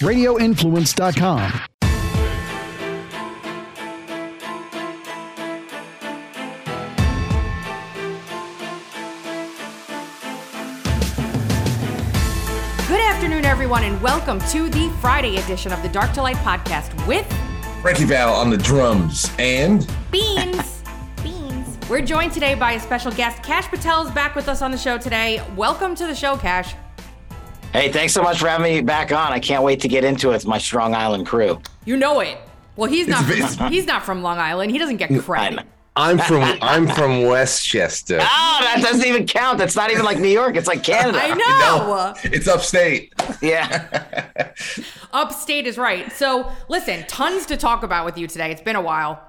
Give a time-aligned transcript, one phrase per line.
[0.00, 1.60] radioinfluence.com.
[12.88, 17.06] Good afternoon, everyone, and welcome to the Friday edition of the Dark to Light podcast
[17.06, 17.30] with
[17.82, 20.82] Frankie Val on the drums and Beans.
[21.22, 21.78] Beans.
[21.88, 23.42] We're joined today by a special guest.
[23.42, 25.42] Kash Patel is back with us on the show today.
[25.56, 26.74] Welcome to the show, Kash.
[27.72, 29.32] Hey, thanks so much for having me back on.
[29.32, 30.36] I can't wait to get into it.
[30.36, 31.60] It's my Strong Island crew.
[31.84, 32.36] You know it.
[32.74, 33.24] Well, he's not.
[33.24, 34.72] From, he's not from Long Island.
[34.72, 35.66] He doesn't get I credit.
[35.94, 38.18] I'm from I'm from Westchester.
[38.52, 39.58] Oh, that doesn't even count.
[39.58, 40.56] That's not even like New York.
[40.56, 41.18] It's like Canada.
[41.20, 42.14] I know.
[42.24, 43.12] it's upstate.
[43.40, 44.12] Yeah.
[45.12, 46.12] Upstate is right.
[46.12, 48.50] So, listen, tons to talk about with you today.
[48.50, 49.20] It's been a while.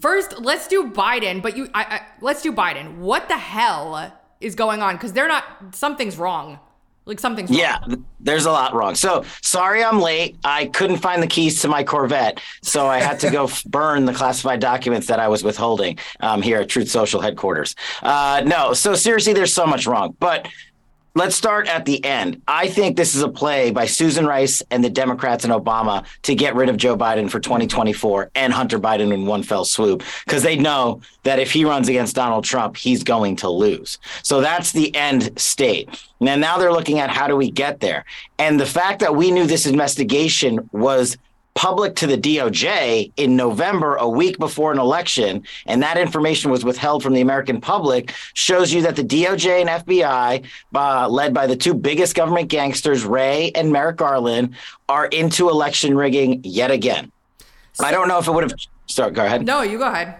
[0.00, 2.98] First, let's do Biden, but you, I, I, let's do Biden.
[2.98, 4.96] What the hell is going on?
[4.96, 5.44] Because they're not.
[5.74, 6.58] Something's wrong.
[7.06, 7.58] Like something's wrong.
[7.60, 7.78] Yeah,
[8.18, 8.96] there's a lot wrong.
[8.96, 10.36] So sorry I'm late.
[10.44, 14.12] I couldn't find the keys to my Corvette, so I had to go burn the
[14.12, 17.76] classified documents that I was withholding um, here at Truth Social headquarters.
[18.02, 20.16] Uh, no, so seriously, there's so much wrong.
[20.18, 20.48] But
[21.16, 22.42] let's start at the end.
[22.46, 26.34] I think this is a play by Susan Rice and the Democrats and Obama to
[26.34, 30.42] get rid of Joe Biden for 2024 and Hunter Biden in one fell swoop because
[30.42, 33.98] they know that if he runs against Donald Trump, he's going to lose.
[34.22, 35.88] So that's the end state.
[36.20, 38.04] Now, now they're looking at how do we get there?
[38.38, 41.16] And the fact that we knew this investigation was
[41.56, 46.64] public to the DOJ in November, a week before an election, and that information was
[46.64, 51.46] withheld from the American public, shows you that the DOJ and FBI, uh, led by
[51.46, 54.54] the two biggest government gangsters, Wray and Merrick Garland,
[54.88, 57.10] are into election rigging yet again.
[57.80, 58.54] I don't know if it would have.
[58.86, 59.44] Sorry, go ahead.
[59.44, 60.14] No, you go ahead.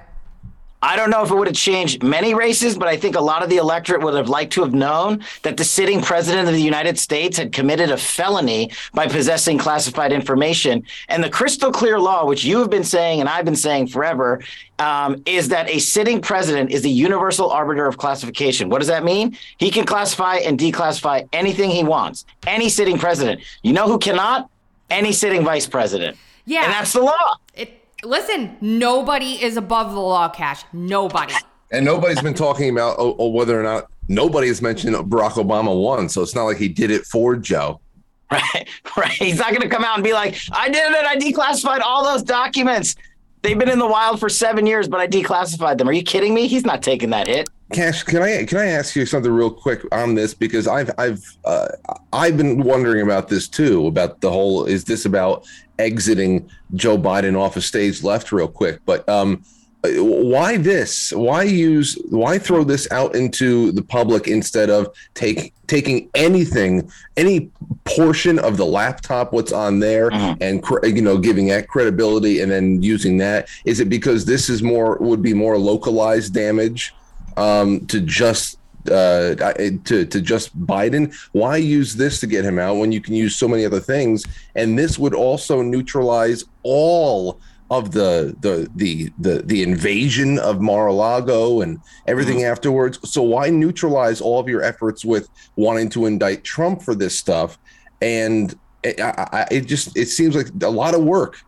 [0.82, 3.42] I don't know if it would have changed many races, but I think a lot
[3.42, 6.60] of the electorate would have liked to have known that the sitting president of the
[6.60, 10.84] United States had committed a felony by possessing classified information.
[11.08, 14.42] And the crystal clear law, which you have been saying and I've been saying forever,
[14.78, 18.68] um, is that a sitting president is the universal arbiter of classification.
[18.68, 19.36] What does that mean?
[19.56, 22.26] He can classify and declassify anything he wants.
[22.46, 23.40] Any sitting president.
[23.62, 24.50] You know who cannot?
[24.90, 26.18] Any sitting vice president.
[26.44, 26.64] Yeah.
[26.64, 27.38] And that's the law.
[27.54, 27.82] It.
[28.06, 30.62] Listen, nobody is above the law, Kash.
[30.72, 31.34] Nobody.
[31.72, 35.82] And nobody's been talking about oh, oh, whether or not nobody has mentioned Barack Obama
[35.82, 36.08] won.
[36.08, 37.80] So it's not like he did it for Joe.
[38.28, 39.12] Right, right.
[39.12, 41.06] He's not going to come out and be like, I did it.
[41.06, 42.96] I declassified all those documents.
[43.42, 45.88] They've been in the wild for seven years, but I declassified them.
[45.88, 46.48] Are you kidding me?
[46.48, 47.48] He's not taking that hit.
[47.72, 51.24] Kash, can I can I ask you something real quick on this because I've I've
[51.44, 51.68] uh,
[52.12, 55.46] I've been wondering about this too about the whole is this about
[55.78, 59.42] exiting Joe Biden off a stage left real quick but um
[59.84, 66.08] why this why use why throw this out into the public instead of take taking
[66.14, 67.50] anything any
[67.84, 70.38] portion of the laptop what's on there Mhm.
[70.40, 74.60] and you know giving that credibility and then using that is it because this is
[74.62, 76.92] more would be more localized damage
[77.36, 78.58] um, to just
[78.90, 79.34] uh,
[79.84, 81.14] to to just Biden.
[81.32, 84.24] Why use this to get him out when you can use so many other things?
[84.54, 91.62] And this would also neutralize all of the the the the, the invasion of Mar-a-Lago
[91.62, 92.98] and everything afterwards.
[93.10, 97.58] So why neutralize all of your efforts with wanting to indict Trump for this stuff?
[98.00, 101.38] And it, I, I, it just it seems like a lot of work.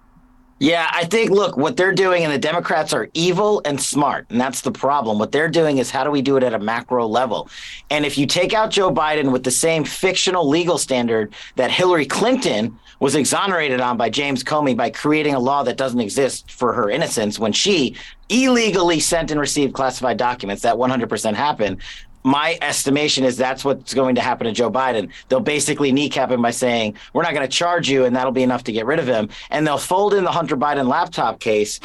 [0.61, 4.27] Yeah, I think, look, what they're doing, and the Democrats are evil and smart.
[4.29, 5.19] And that's the problem.
[5.19, 7.49] What they're doing is how do we do it at a macro level?
[7.91, 12.07] And if you take out Joe Biden with the same fictional legal standard that Hillary
[12.07, 16.73] Clinton was exonerated on by James Comey by creating a law that doesn't exist for
[16.73, 17.95] her innocence when she
[18.29, 21.81] illegally sent and received classified documents, that 100% happened
[22.25, 25.11] my estimation is that's what's going to happen to Joe Biden.
[25.29, 28.43] They'll basically kneecap him by saying, we're not going to charge you, and that'll be
[28.43, 29.29] enough to get rid of him.
[29.51, 31.81] And they'll fold in the Hunter Biden laptop case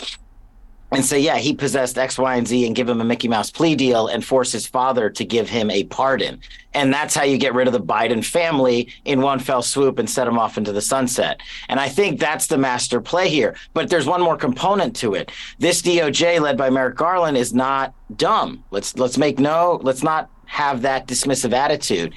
[0.94, 3.52] and say, yeah, he possessed X, Y, and Z and give him a Mickey Mouse
[3.52, 6.40] plea deal and force his father to give him a pardon.
[6.74, 10.10] And that's how you get rid of the Biden family in one fell swoop and
[10.10, 11.42] set them off into the sunset.
[11.70, 13.56] And I think that's the master play here.
[13.74, 15.32] But there's one more component to it.
[15.60, 18.64] This DOJ led by Merrick Garland is not dumb.
[18.72, 22.14] Let's let's make no, let's not have that dismissive attitude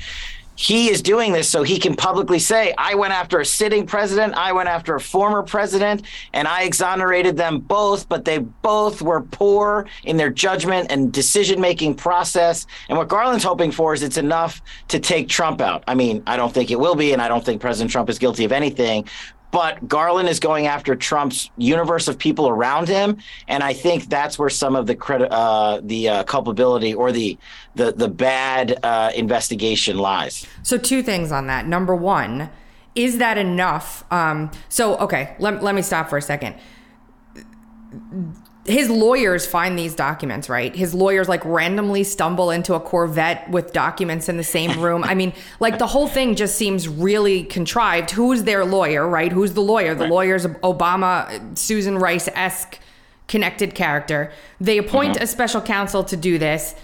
[0.56, 4.34] he is doing this so he can publicly say, I went after a sitting president,
[4.34, 9.20] I went after a former president, and I exonerated them both, but they both were
[9.20, 12.66] poor in their judgment and decision making process.
[12.88, 15.84] And what Garland's hoping for is it's enough to take Trump out.
[15.86, 18.18] I mean, I don't think it will be, and I don't think President Trump is
[18.18, 19.06] guilty of anything.
[19.50, 24.38] But Garland is going after Trump's universe of people around him, and I think that's
[24.38, 27.38] where some of the credit, uh, the uh, culpability or the
[27.74, 30.46] the the bad uh, investigation lies.
[30.62, 31.66] So, two things on that.
[31.66, 32.50] Number one,
[32.96, 34.04] is that enough?
[34.10, 36.56] Um, so, okay, let, let me stop for a second.
[38.66, 40.74] His lawyers find these documents, right?
[40.74, 45.04] His lawyers like randomly stumble into a Corvette with documents in the same room.
[45.04, 48.10] I mean, like the whole thing just seems really contrived.
[48.10, 49.32] Who's their lawyer, right?
[49.32, 49.94] Who's the lawyer?
[49.94, 52.78] The lawyer's Obama, Susan Rice esque
[53.28, 54.32] connected character.
[54.60, 55.24] They appoint uh-huh.
[55.24, 56.74] a special counsel to do this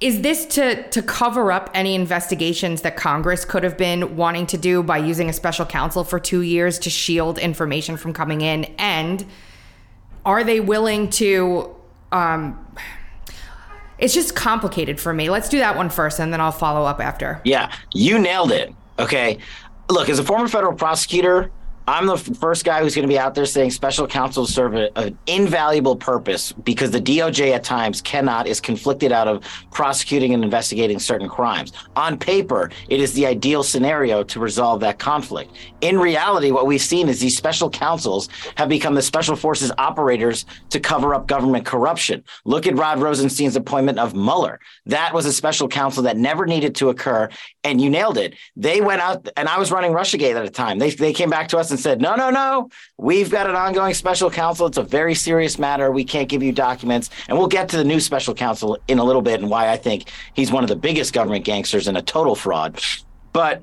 [0.00, 4.58] is this to to cover up any investigations that Congress could have been wanting to
[4.58, 8.64] do by using a special counsel for 2 years to shield information from coming in
[8.78, 9.24] and
[10.26, 11.74] are they willing to
[12.12, 12.62] um
[13.98, 15.30] it's just complicated for me.
[15.30, 17.40] Let's do that one first and then I'll follow up after.
[17.44, 18.74] Yeah, you nailed it.
[18.98, 19.38] Okay.
[19.88, 21.50] Look, as a former federal prosecutor,
[21.88, 25.16] I'm the first guy who's going to be out there saying special counsels serve an
[25.28, 30.98] invaluable purpose because the DOJ at times cannot, is conflicted out of prosecuting and investigating
[30.98, 31.72] certain crimes.
[31.94, 35.52] On paper, it is the ideal scenario to resolve that conflict.
[35.80, 40.44] In reality, what we've seen is these special counsels have become the special forces operators
[40.70, 42.24] to cover up government corruption.
[42.44, 44.58] Look at Rod Rosenstein's appointment of Mueller.
[44.86, 47.28] That was a special counsel that never needed to occur.
[47.62, 48.34] And you nailed it.
[48.56, 50.80] They went out, and I was running Russiagate at the time.
[50.80, 52.68] They, they came back to us said, no, no, no,
[52.98, 54.66] we've got an ongoing special counsel.
[54.66, 55.90] It's a very serious matter.
[55.90, 57.10] We can't give you documents.
[57.28, 59.76] And we'll get to the new special counsel in a little bit and why I
[59.76, 62.80] think he's one of the biggest government gangsters and a total fraud.
[63.32, 63.62] But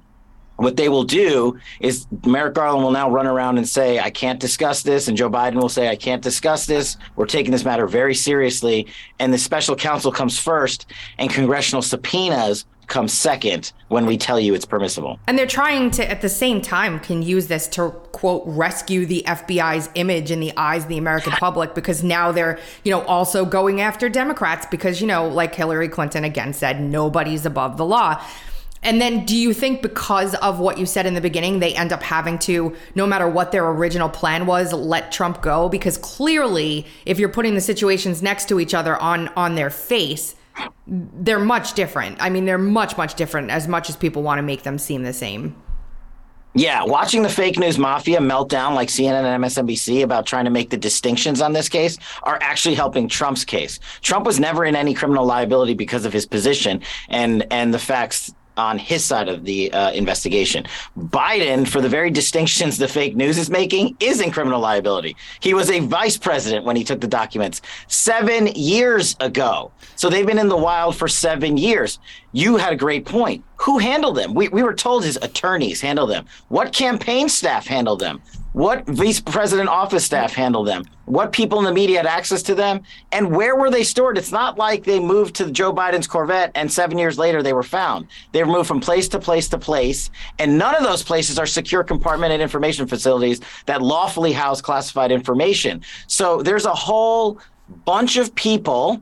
[0.58, 4.40] what they will do is Merrick Garland will now run around and say, I can't
[4.40, 5.08] discuss this.
[5.08, 6.96] And Joe Biden will say, I can't discuss this.
[7.16, 8.88] We're taking this matter very seriously.
[9.20, 10.86] And the special counsel comes first,
[11.18, 15.20] and congressional subpoenas come second when we tell you it's permissible.
[15.28, 19.24] And they're trying to, at the same time, can use this to quote rescue the
[19.28, 23.46] FBI's image in the eyes of the American public because now they're, you know, also
[23.46, 28.24] going after Democrats because, you know, like Hillary Clinton again said, nobody's above the law.
[28.84, 31.94] And then do you think because of what you said in the beginning, they end
[31.94, 35.70] up having to, no matter what their original plan was, let Trump go?
[35.70, 40.36] Because clearly, if you're putting the situations next to each other on on their face,
[40.88, 42.18] they're much different.
[42.22, 45.04] I mean, they're much, much different as much as people want to make them seem
[45.04, 45.56] the same.
[46.56, 50.70] Yeah, watching the fake news mafia meltdown like CNN and MSNBC about trying to make
[50.70, 53.80] the distinctions on this case are actually helping Trump's case.
[54.02, 58.32] Trump was never in any criminal liability because of his position and and the facts
[58.58, 60.66] on his side of the uh, investigation.
[60.98, 65.16] Biden, for the very distinctions the fake news is making, is in criminal liability.
[65.40, 69.72] He was a vice president when he took the documents seven years ago.
[69.96, 72.00] So they've been in the wild for seven years.
[72.32, 73.44] You had a great point.
[73.58, 74.34] Who handled them?
[74.34, 76.26] We, we were told his attorneys handled them.
[76.50, 78.22] What campaign staff handled them?
[78.54, 80.86] What vice president office staff handled them?
[81.06, 82.84] What people in the media had access to them?
[83.12, 84.16] And where were they stored?
[84.16, 87.64] It's not like they moved to Joe Biden's Corvette and seven years later they were
[87.64, 88.08] found.
[88.32, 90.12] They were moved from place to place to place.
[90.38, 95.82] And none of those places are secure compartmented information facilities that lawfully house classified information.
[96.06, 97.40] So there's a whole
[97.86, 99.02] bunch of people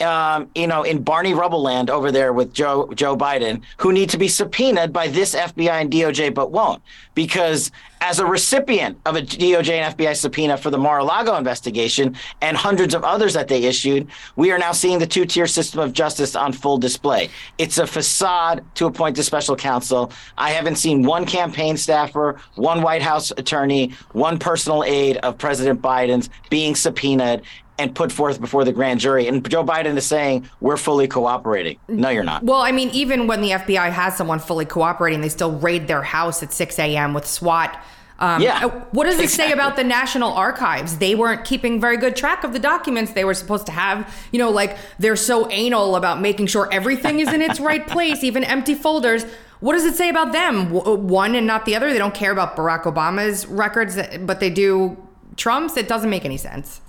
[0.00, 4.10] um, you know, in Barney Rubble land over there with Joe Joe Biden, who need
[4.10, 6.82] to be subpoenaed by this FBI and DOJ, but won't,
[7.14, 7.70] because
[8.00, 12.94] as a recipient of a DOJ and FBI subpoena for the Mar-a-Lago investigation and hundreds
[12.94, 16.52] of others that they issued, we are now seeing the two-tier system of justice on
[16.52, 17.30] full display.
[17.56, 20.12] It's a facade to appoint a special counsel.
[20.36, 25.80] I haven't seen one campaign staffer, one White House attorney, one personal aide of President
[25.80, 27.42] Biden's being subpoenaed
[27.78, 29.26] and put forth before the grand jury.
[29.28, 31.78] And Joe Biden is saying, we're fully cooperating.
[31.88, 32.42] No, you're not.
[32.42, 36.02] Well, I mean, even when the FBI has someone fully cooperating, they still raid their
[36.02, 37.12] house at 6 a.m.
[37.14, 37.78] with SWAT.
[38.18, 39.48] Um, Yeah, uh, What does it exactly.
[39.48, 40.96] say about the National Archives?
[40.96, 44.10] They weren't keeping very good track of the documents they were supposed to have.
[44.32, 48.24] You know, like they're so anal about making sure everything is in its right place,
[48.24, 49.26] even empty folders.
[49.60, 50.72] What does it say about them?
[50.72, 51.92] W- uh, One and not the other.
[51.92, 54.96] They don't care about Barack Obama's records, but they do
[55.36, 55.76] Trump's.
[55.76, 56.80] It doesn't make any sense.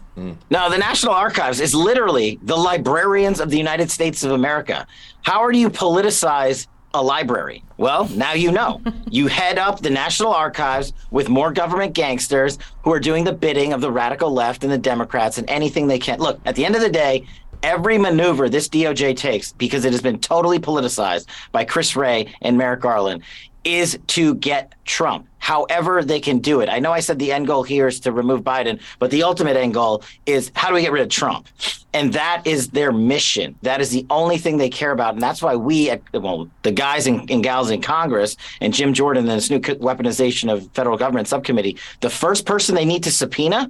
[0.49, 4.87] No, the National Archives is literally the librarians of the United States of America.
[5.21, 7.63] How do you politicize a library?
[7.77, 8.81] Well, now you know.
[9.09, 13.73] you head up the National Archives with more government gangsters who are doing the bidding
[13.73, 16.19] of the radical left and the Democrats and anything they can.
[16.19, 17.27] Look, at the end of the day,
[17.61, 22.57] every maneuver this DOJ takes, because it has been totally politicized by Chris Wray and
[22.57, 23.23] Merrick Garland,
[23.67, 25.27] is to get Trump.
[25.39, 26.69] However, they can do it.
[26.69, 29.57] I know I said the end goal here is to remove Biden, but the ultimate
[29.57, 31.47] end goal is how do we get rid of Trump?
[31.93, 33.55] And that is their mission.
[33.63, 35.15] That is the only thing they care about.
[35.15, 39.27] And that's why we, well, the guys and, and gals in Congress and Jim Jordan
[39.27, 43.69] and this new weaponization of federal government subcommittee, the first person they need to subpoena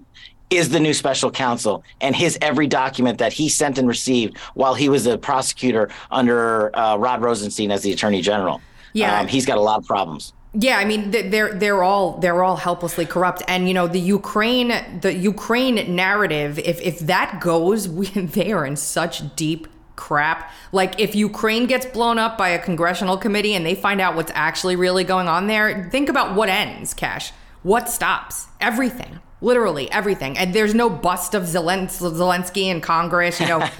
[0.51, 4.75] is the new special counsel and his every document that he sent and received while
[4.75, 8.61] he was a prosecutor under uh, Rod Rosenstein as the attorney general.
[8.97, 9.19] Yeah.
[9.19, 10.33] Um, he's got a lot of problems.
[10.53, 14.69] Yeah, I mean they're they're all they're all helplessly corrupt, and you know the Ukraine
[15.01, 16.57] the Ukraine narrative.
[16.57, 20.51] If if that goes, we, they are in such deep crap.
[20.71, 24.31] Like if Ukraine gets blown up by a congressional committee and they find out what's
[24.33, 26.93] actually really going on there, think about what ends.
[26.95, 30.37] Kash, what stops everything literally everything.
[30.37, 33.67] And there's no bust of Zelens- zelensky in congress you know.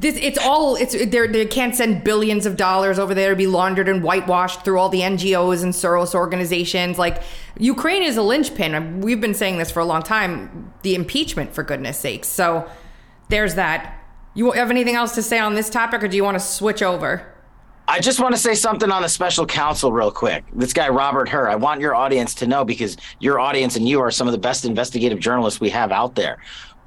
[0.00, 3.46] This it's all it's they they can't send billions of dollars over there to be
[3.46, 6.96] laundered and whitewashed through all the ngos and soros organizations.
[6.96, 7.22] Like
[7.58, 9.00] ukraine is a linchpin.
[9.00, 12.28] We've been saying this for a long time the impeachment for goodness sakes.
[12.28, 12.68] So
[13.28, 14.00] there's that.
[14.34, 16.82] You have anything else to say on this topic or do you want to switch
[16.82, 17.33] over
[17.86, 20.44] I just want to say something on the special counsel real quick.
[20.54, 24.00] This guy, Robert Hur, I want your audience to know because your audience and you
[24.00, 26.38] are some of the best investigative journalists we have out there.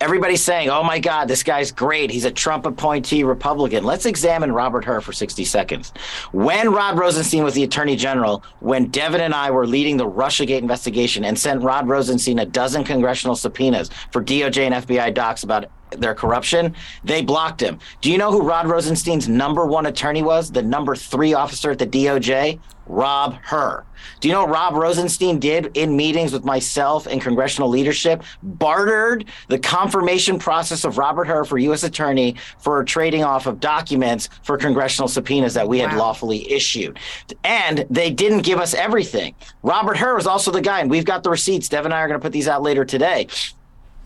[0.01, 2.09] Everybody's saying, oh my God, this guy's great.
[2.09, 3.83] He's a Trump appointee Republican.
[3.83, 5.93] Let's examine Robert Hur for 60 seconds.
[6.31, 10.59] When Rod Rosenstein was the attorney general, when Devin and I were leading the Russiagate
[10.61, 15.65] investigation and sent Rod Rosenstein a dozen congressional subpoenas for DOJ and FBI docs about
[15.91, 17.79] their corruption, they blocked him.
[18.01, 20.51] Do you know who Rod Rosenstein's number one attorney was?
[20.51, 22.59] The number three officer at the DOJ?
[22.89, 23.83] Rob Hur.
[24.21, 28.23] Do you know what Rob Rosenstein did in meetings with myself and congressional leadership?
[28.41, 31.83] Bartered the confirmation process of Robert Hur for U.S.
[31.83, 35.97] attorney for trading off of documents for congressional subpoenas that we had Wow.
[35.99, 36.97] lawfully issued.
[37.43, 39.35] And they didn't give us everything.
[39.63, 41.67] Robert Hur was also the guy, and we've got the receipts.
[41.67, 43.27] Dev and I are going to put these out later today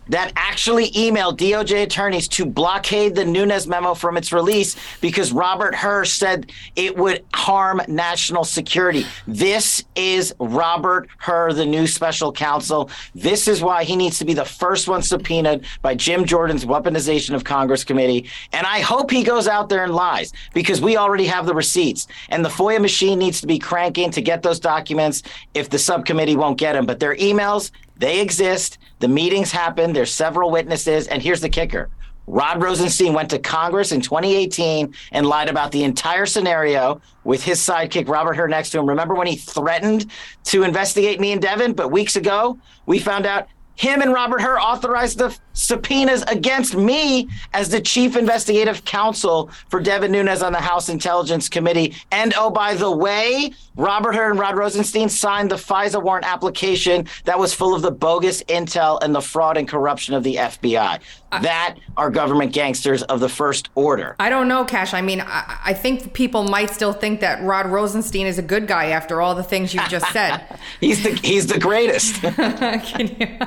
[0.10, 5.74] that actually emailed DOJ attorneys to blockade the Nunes memo from its release because Robert
[5.76, 9.06] Hur said it would harm national security.
[9.28, 12.90] This is Robert Hur, the new special counsel.
[13.16, 17.36] This is why he needs to be the first one subpoenaed by Jim Jordan's Weaponization
[17.36, 18.30] of Congress Committee.
[18.54, 22.08] And I hope he goes out there and lies because we already have the receipts.
[22.30, 26.36] And the FOIA machine needs to be cranking to get those documents if the subcommittee
[26.36, 26.86] won't get them.
[26.86, 28.80] But their emails, they exist.
[29.00, 29.94] The meetings happen.
[29.94, 31.08] There's several witnesses.
[31.08, 31.90] And here's the kicker
[32.28, 37.60] Rod Rosenstein went to Congress in 2018 and lied about the entire scenario with his
[37.60, 38.88] sidekick, Robert Hur, next to him.
[38.88, 40.10] Remember when he threatened
[40.46, 41.74] to investigate me and Devin?
[41.74, 47.28] But weeks ago, we found out him and Robert Hur authorized the subpoenas against me
[47.54, 51.96] as the chief investigative counsel for Devin Nunes on the House Intelligence Committee.
[52.12, 57.08] And oh, by the way, Robert Hur and Rod Rosenstein signed the FISA warrant application
[57.24, 61.00] that was full of the bogus intel and the fraud and corruption of the FBI.
[61.32, 64.18] that are government gangsters of the first order.
[64.20, 64.94] I don't know, Kash.
[64.94, 68.68] I mean, I, I think people might still think that Rod Rosenstein is a good
[68.68, 70.46] guy after all the things you've just said.
[70.82, 72.16] He's the he's the greatest.
[72.22, 73.38] can you?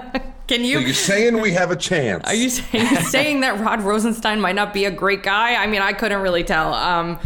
[0.49, 0.79] Can So you?
[0.79, 2.25] you're saying we have a chance?
[2.27, 5.57] Are you saying, saying that Rod Rosenstein might not be a great guy?
[5.63, 6.73] I mean, I couldn't really tell.
[6.73, 7.19] Um,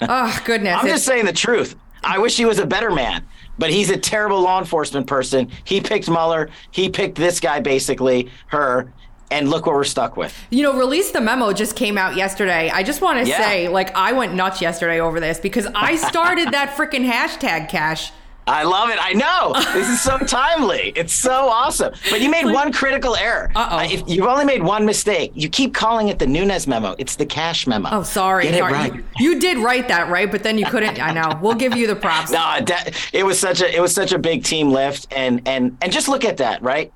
[0.00, 0.78] oh goodness.
[0.80, 1.76] I'm just saying the truth.
[2.04, 3.26] I wish he was a better man,
[3.58, 5.50] but he's a terrible law enforcement person.
[5.64, 6.48] He picked Mueller.
[6.70, 8.92] He picked this guy, basically, Hur.
[9.30, 10.36] And look what we're stuck with.
[10.50, 12.68] You know, release the memo just came out yesterday.
[12.68, 13.38] I just want to Yeah.
[13.38, 18.12] say, like, I went nuts yesterday over this because I started that freaking hashtag, Kash.
[18.46, 18.98] I love it.
[19.00, 19.54] I know.
[19.72, 20.92] This is so timely.
[20.96, 21.94] It's so awesome.
[22.10, 23.50] But you made one critical error.
[23.54, 23.78] Uh-oh.
[23.78, 26.94] Uh, If you've only made one mistake, you keep calling it the Nunes memo.
[26.98, 27.88] It's the Kash memo.
[27.92, 28.44] Oh, sorry.
[28.44, 28.72] Get it sorry.
[28.72, 28.94] right.
[28.94, 30.30] You, you did write that, right?
[30.30, 31.00] But then you couldn't.
[31.02, 31.38] I know.
[31.40, 32.30] We'll give you the props.
[32.42, 35.76] No, that, it was such a it was such a big team lift, and and
[35.82, 36.92] and just look at that, right?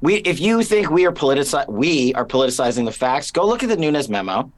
[0.00, 3.68] We if you think we are politici- we are politicizing the facts, go look at
[3.68, 4.50] the Nunes memo,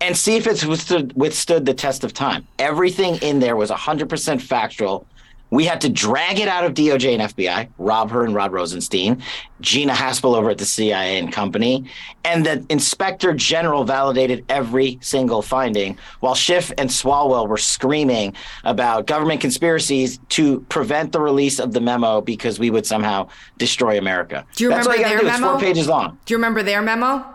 [0.00, 2.46] and see if it's withstood, withstood the test of time.
[2.58, 5.06] Everything in there was 100% factual.
[5.52, 9.22] We had to drag it out of DOJ and FBI, Rob Hur and Rod Rosenstein,
[9.60, 11.84] Gina Haspel over at the CIA and company,
[12.24, 19.06] and the inspector general validated every single finding, while Schiff and Swalwell were screaming about
[19.06, 23.28] government conspiracies to prevent the release of the memo because we would somehow
[23.58, 24.46] destroy America.
[24.56, 25.26] Do you That's remember their do.
[25.26, 25.52] It's memo?
[25.52, 26.18] four pages long.
[26.24, 27.26] Do you remember their memo?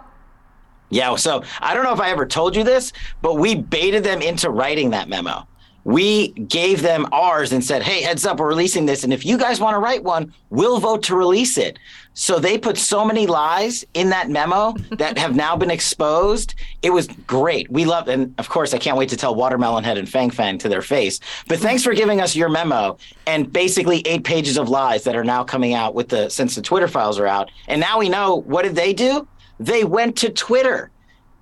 [0.89, 4.23] Yeah, so I don't know if I ever told you this, but we baited them
[4.23, 5.47] into writing that memo.
[5.87, 9.05] We gave them ours and said, hey, heads up, we're releasing this.
[9.05, 11.79] And if you guys want to write one, we'll vote to release it.
[12.13, 16.55] So they put so many lies in that memo that have now been exposed.
[16.81, 17.71] It was great.
[17.71, 20.57] We loved, and of course, I can't wait to tell Watermelon Head and Fang Fang
[20.57, 21.21] to their face.
[21.47, 25.23] But thanks for giving us your memo and basically eight pages of lies that are
[25.23, 27.49] now coming out with the since the Twitter files are out.
[27.69, 29.25] And now we know what did they do?
[29.57, 30.91] They went to Twitter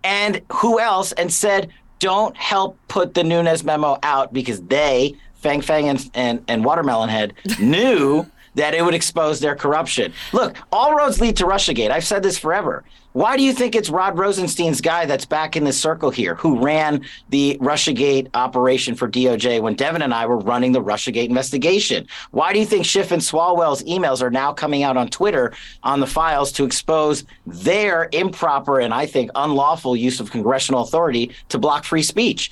[0.03, 5.61] and who else and said, don't help put the Nunes memo out because they, Fang
[5.61, 8.25] Fang and, and, and Watermelon Head, knew
[8.55, 10.13] that it would expose their corruption.
[10.33, 11.91] Look, all roads lead to Russiagate.
[11.91, 12.83] I've said this forever.
[13.15, 16.59] Why do you think it's Rod Rosenstein's guy that's back in the circle here who
[16.59, 22.07] ran the Russiagate operation for DOJ when Devin and I were running the Russiagate investigation?
[22.31, 26.01] Why do you think Schiff and Swalwell's emails are now coming out on Twitter on
[26.01, 31.57] the files to expose their improper and I think unlawful use of congressional authority to
[31.57, 32.51] block free speech?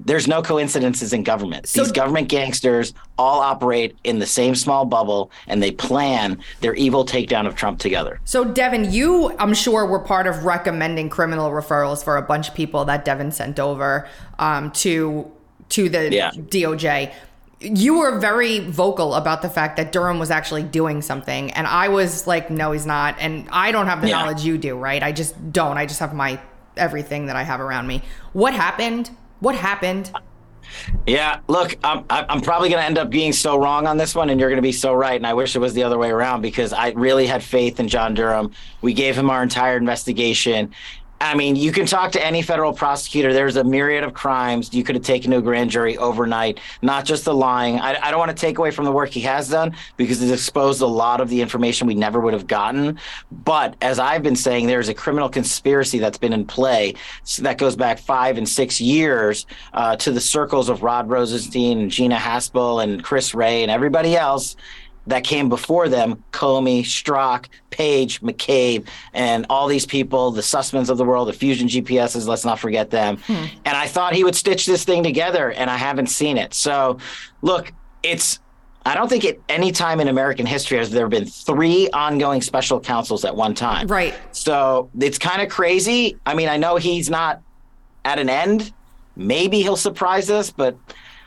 [0.00, 1.68] There's no coincidences in government.
[1.68, 6.74] So- These government gangsters all operate in the same small bubble and they plan their
[6.74, 8.20] evil takedown of Trump together.
[8.24, 12.54] So, Devin, you, I'm sure, were part of recommending criminal referrals for a bunch of
[12.54, 14.08] people that Devin sent over
[14.38, 15.30] um, to
[15.70, 16.30] to the Yeah.
[16.32, 17.12] DOJ.
[17.60, 21.88] You were very vocal about the fact that Durham was actually doing something, and I
[21.88, 24.20] was like, "No, he's not." And I don't have the Yeah.
[24.20, 25.02] knowledge you do, right?
[25.02, 25.78] I just don't.
[25.78, 26.38] I just have my
[26.76, 28.02] everything that I have around me.
[28.34, 29.10] What happened?
[29.44, 30.10] What happened?
[31.06, 34.30] Yeah, look, I'm, I'm probably going to end up being so wrong on this one,
[34.30, 35.16] and you're going to be so right.
[35.16, 37.86] And I wish it was the other way around because I really had faith in
[37.86, 38.52] John Durham.
[38.80, 40.72] We gave him our entire investigation.
[41.24, 43.32] I mean, you can talk to any federal prosecutor.
[43.32, 47.06] There's a myriad of crimes you could have taken to a grand jury overnight, not
[47.06, 47.80] just the lying.
[47.80, 50.30] I, I don't want to take away from the work he has done because it's
[50.30, 52.98] exposed a lot of the information we never would have gotten.
[53.32, 56.94] But as I've been saying, there's a criminal conspiracy that's been in play
[57.38, 61.90] that goes back five and six years uh, to the circles of Rod Rosenstein and
[61.90, 64.56] Gina Haspel and Chris Wray and everybody else
[65.06, 70.98] that came before them Comey, Strzok, Page, McCabe, and all these people, the Sussmans of
[70.98, 73.18] the world, the Fusion GPSs, let's not forget them.
[73.26, 73.44] Hmm.
[73.64, 76.54] And I thought he would stitch this thing together, and I haven't seen it.
[76.54, 76.98] So,
[77.42, 78.40] look, it's.
[78.86, 82.78] I don't think at any time in American history has there been three ongoing special
[82.78, 83.86] counsels at one time.
[83.86, 84.14] Right.
[84.32, 86.18] So it's kind of crazy.
[86.26, 87.40] I mean, I know he's not
[88.04, 88.74] at an end.
[89.16, 90.76] Maybe he'll surprise us, but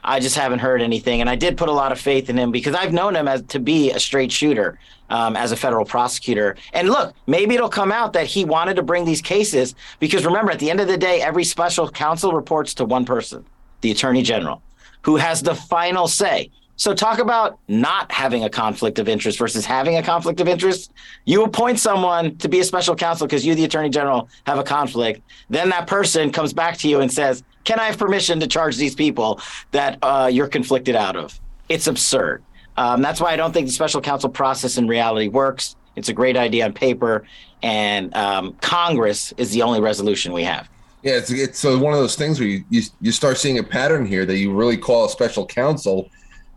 [0.03, 1.21] I just haven't heard anything.
[1.21, 3.41] And I did put a lot of faith in him because I've known him as
[3.43, 6.55] to be a straight shooter um, as a federal prosecutor.
[6.73, 10.51] And look, maybe it'll come out that he wanted to bring these cases because remember,
[10.51, 13.45] at the end of the day, every special counsel reports to one person,
[13.81, 14.61] the attorney general,
[15.01, 16.49] who has the final say.
[16.79, 20.93] So talk about not having a conflict of interest versus having a conflict of interest.
[21.25, 24.63] You appoint someone to be a special counsel because you, the attorney general, have a
[24.63, 25.21] conflict.
[25.49, 28.77] Then that person comes back to you and says, "Can I have permission to charge
[28.77, 32.41] these people that uh, you're conflicted out of?" It's absurd.
[32.77, 35.75] Um, that's why I don't think the special counsel process in reality works.
[35.97, 37.25] It's a great idea on paper,
[37.61, 40.69] and um, Congress is the only resolution we have.
[41.03, 43.63] Yeah, it's it's so one of those things where you, you you start seeing a
[43.63, 46.09] pattern here that you really call a special counsel.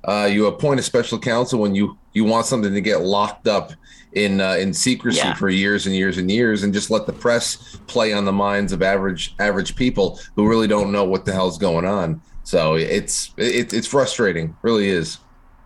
[0.05, 3.73] Uh, you appoint a special counsel when you you want something to get locked up
[4.12, 5.35] in uh, in secrecy Yeah.
[5.35, 8.73] for years and years and years, and just let the press play on the minds
[8.73, 12.20] of average average people who really don't know what the hell's going on.
[12.44, 15.18] So it's it, it's frustrating, really is.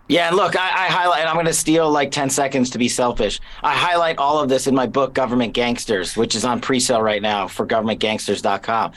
[0.07, 2.77] Yeah, and look, I, I highlight, and I'm going to steal like 10 seconds to
[2.77, 3.39] be selfish.
[3.63, 7.01] I highlight all of this in my book, Government Gangsters, which is on pre sale
[7.01, 8.91] right now for governmentgangsters.com.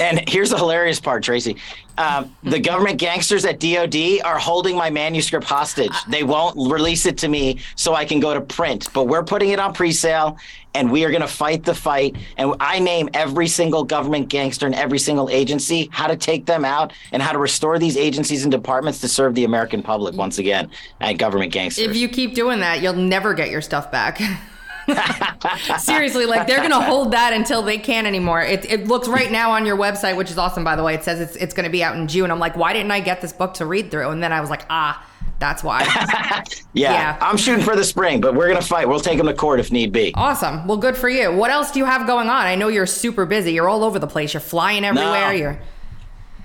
[0.00, 1.56] And here's the hilarious part, Tracy.
[1.98, 5.92] Um, the government gangsters at DOD are holding my manuscript hostage.
[6.08, 9.50] They won't release it to me so I can go to print, but we're putting
[9.50, 10.36] it on pre sale
[10.74, 12.16] and we are going to fight the fight.
[12.36, 16.66] And I name every single government gangster and every single agency, how to take them
[16.66, 20.36] out, and how to restore these agencies and departments to serve the American public once
[20.36, 20.70] again
[21.00, 21.86] at government gangsters.
[21.86, 24.20] If you keep doing that, you'll never get your stuff back.
[25.78, 28.42] Seriously, like they're gonna hold that until they can't anymore.
[28.42, 30.94] It, it looks right now on your website, which is awesome, by the way.
[30.94, 32.30] It says it's it's gonna be out in June.
[32.30, 34.10] I'm like, why didn't I get this book to read through?
[34.10, 35.04] And then I was like, ah,
[35.38, 35.82] that's why.
[36.72, 37.18] yeah, yeah.
[37.20, 38.88] I'm shooting for the spring, but we're to fight.
[38.88, 40.12] We'll take them to court if need be.
[40.14, 40.66] awesome.
[40.66, 41.32] Well, good for you.
[41.32, 42.46] What else do you have going on?
[42.46, 43.52] I know you're super busy.
[43.52, 44.32] You're all over the place.
[44.34, 45.32] You're flying everywhere.
[45.34, 45.58] You're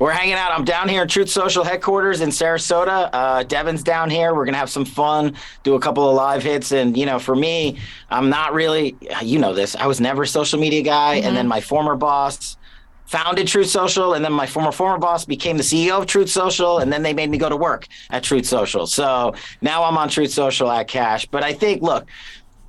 [0.01, 0.51] We're hanging out.
[0.51, 3.07] I'm down here at Truth Social headquarters in Sarasota.
[3.13, 4.33] Uh, Devin's down here.
[4.33, 7.35] We're gonna have some fun, do a couple of live hits, and you know, for
[7.35, 7.77] me,
[8.09, 9.75] I'm not really, you know, this.
[9.75, 12.57] I was never a social media guy, and then my former boss
[13.05, 16.79] founded Truth Social, and then my former former boss became the CEO of Truth Social,
[16.79, 18.87] and then they made me go to work at Truth Social.
[18.87, 21.27] So now I'm on Truth Social at Kash.
[21.27, 22.07] But I think, look,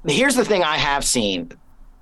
[0.07, 1.51] here's the thing I have seen.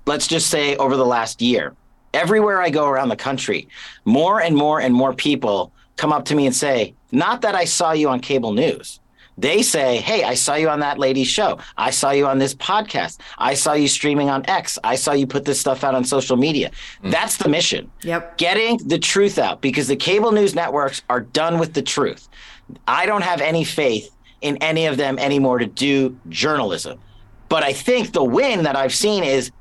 [0.05, 1.73] Let's just say over the last year,
[2.13, 3.67] everywhere I go around the country,
[4.05, 7.65] more and more and more people come up to me and say, Not that I
[7.65, 8.99] saw you on cable news.
[9.37, 11.59] They say, Hey, I saw you on that lady's show.
[11.77, 13.19] I saw you on this podcast.
[13.37, 14.77] I saw you streaming on X.
[14.83, 16.71] I saw you put this stuff out on social media.
[17.03, 17.11] Mm.
[17.11, 17.89] That's the mission.
[18.03, 18.37] Yep.
[18.37, 22.27] Getting the truth out because the cable news networks are done with the truth.
[22.87, 24.09] I don't have any faith
[24.41, 26.99] in any of them anymore to do journalism.
[27.49, 29.51] But I think the win that I've seen is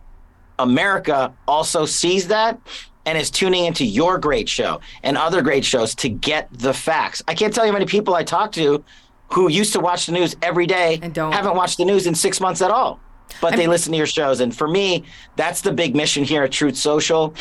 [0.62, 2.58] America also sees that
[3.06, 7.22] and is tuning into your great show and other great shows to get the facts.
[7.26, 8.84] I can't tell you how many people I talk to
[9.32, 11.32] who used to watch the news every day And don't.
[11.32, 13.00] haven't watched the news in six months at all.
[13.40, 14.40] But they listen to your shows.
[14.40, 15.04] And for me,
[15.36, 17.32] that's the big mission here at Truth Social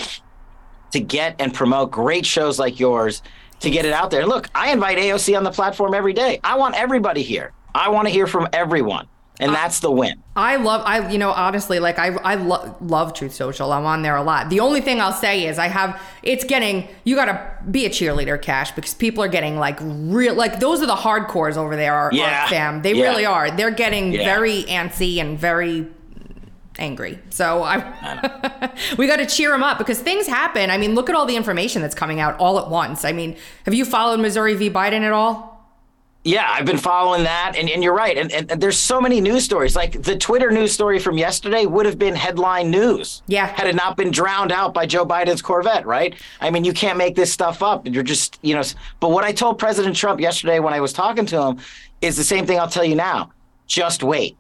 [0.92, 3.22] to get and promote great shows like yours
[3.60, 4.26] to get it out there.
[4.26, 6.40] Look, I invite AOC on the platform every day.
[6.44, 7.54] I want everybody here.
[7.74, 9.08] I want to hear from everyone.
[9.42, 10.22] And that's the win.
[10.36, 13.72] I love I you know honestly like I I lo- love Truth Social.
[13.72, 14.50] I'm on there a lot.
[14.50, 17.90] The only thing I'll say is I have it's getting you got to be a
[17.90, 21.94] cheerleader Kash because people are getting like real like those are the hardcores over there
[21.96, 22.48] are, Yeah.
[22.50, 22.82] fam.
[22.82, 23.04] They Yeah.
[23.04, 23.50] really are.
[23.50, 24.26] They're getting Yeah.
[24.26, 25.88] very antsy and very
[26.78, 27.20] angry.
[27.30, 30.70] So I we got to cheer them up because things happen.
[30.70, 33.04] I mean, look at all the information that's coming out all at once.
[33.06, 35.49] I mean, have you followed Missouri v Biden at all?
[36.26, 38.18] Yeah, I've been following that, and, and you're right.
[38.18, 39.76] And, and, and there's so many news stories.
[39.76, 43.24] Like the Twitter news story from yesterday would have been headline news.
[43.28, 43.48] Yeah.
[43.48, 46.16] Had it not been drowned out by Joe Biden's Corvette, right?
[46.42, 47.88] I mean, you can't make this stuff up.
[47.88, 48.64] You're just, you know.
[49.00, 51.60] But what I told President Trump yesterday when I was talking to him
[52.02, 53.32] is the same thing I'll tell you now.
[53.66, 54.36] Just wait.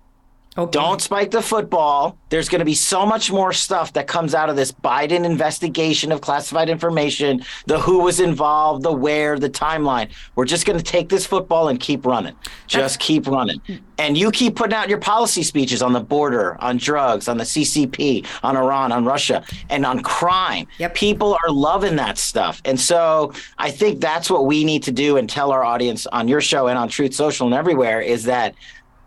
[0.59, 0.71] Okay.
[0.71, 2.17] Don't spike the football.
[2.27, 6.11] There's going to be so much more stuff that comes out of this Biden investigation
[6.11, 10.09] of classified information, the who was involved, the where, the timeline.
[10.35, 12.35] We're just going to take this football and keep running.
[12.67, 13.61] Just keep running.
[13.97, 17.45] And you keep putting out your policy speeches on the border, on drugs, on the
[17.45, 20.67] CCP, on Iran, on Russia, and on crime.
[20.77, 20.93] Yep.
[20.93, 22.61] People are loving that stuff.
[22.65, 26.27] And so I think that's what we need to do and tell our audience on
[26.27, 28.55] your show and on Truth Social and everywhere is that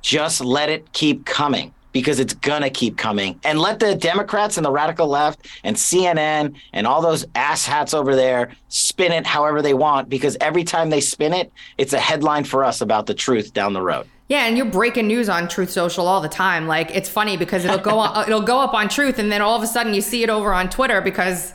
[0.03, 4.67] just let it keep coming because it's gonna keep coming and let the democrats and
[4.67, 9.75] the radical left and cnn and all those asshats over there spin it however they
[9.75, 13.53] want because every time they spin it it's a headline for us about the truth
[13.53, 16.67] down the road Yeah, and you're breaking news on Truth Social all the time.
[16.67, 19.57] Like it's funny because it'll go on, it'll go up on Truth, and then all
[19.57, 21.53] of a sudden you see it over on Twitter because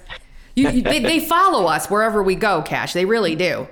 [0.56, 2.62] you, you they, they follow us wherever we go.
[2.62, 3.68] Kash, they really do.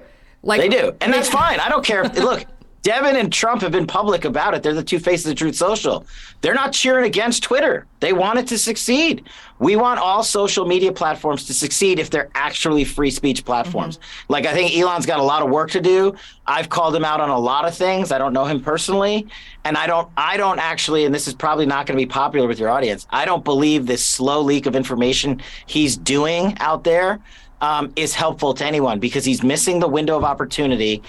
[0.45, 2.45] Like they do and that's fine i don't care if, look
[2.85, 4.61] devin and trump have been public about it.
[4.61, 6.05] They're the two faces of truth social.
[6.41, 7.87] They're not cheering against twitter.
[7.99, 9.23] They want it to succeed.
[9.57, 13.99] We want all social media platforms to succeed if they're actually free speech platforms.
[14.29, 16.13] Like i think elon's got a lot of work to do.
[16.45, 18.11] I've called him out on a lot of things.
[18.11, 19.27] I don't know him personally.
[19.63, 22.47] And i don't i don't actually and this is probably not going to be popular
[22.47, 27.19] with your audience i don't believe this slow leak of information he's doing out there
[27.61, 31.01] um, is helpful to anyone because he's missing the window of opportunity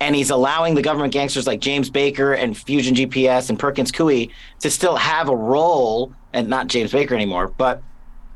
[0.00, 4.30] and he's allowing the government gangsters like James Baker and Fusion GPS and Perkins Coie
[4.60, 7.82] to still have a role, and not James Baker anymore, but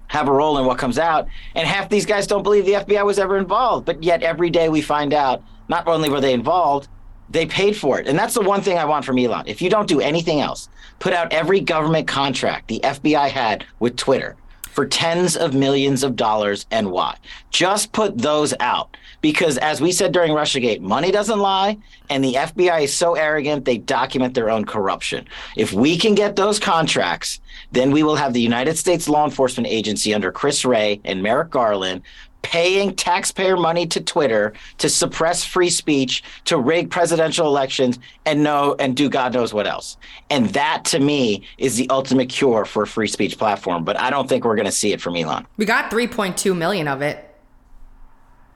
[0.09, 1.29] have a role in what comes out.
[1.55, 4.69] And half these guys don't believe the FBI was ever involved, but yet every day
[4.69, 6.89] we find out not only were they involved,
[7.29, 8.07] they paid for it.
[8.07, 9.47] And that's the one thing I want from Elon.
[9.47, 10.69] If you don't do anything else,
[10.99, 14.37] put out every government contract the FBI had with Twitter
[14.73, 17.17] for tens of millions of dollars and why.
[17.51, 21.79] Just put those out because, as we said during Russiagate, money doesn't lie,
[22.11, 25.27] and the FBI is so arrogant they document their own corruption.
[25.57, 27.41] If we can get those contracts,
[27.73, 31.51] then we will have the United States Law Enforcement Agency under Chris Wray and Merrick
[31.51, 32.03] Garland
[32.43, 38.75] paying taxpayer money to Twitter to suppress free speech, to rig presidential elections, and know
[38.79, 39.97] and do God knows what else.
[40.31, 43.85] And that to me is the ultimate cure for a free speech platform.
[43.85, 45.47] But I don't think we're going to see it from Elon.
[45.57, 47.28] we got 3.2 million of it.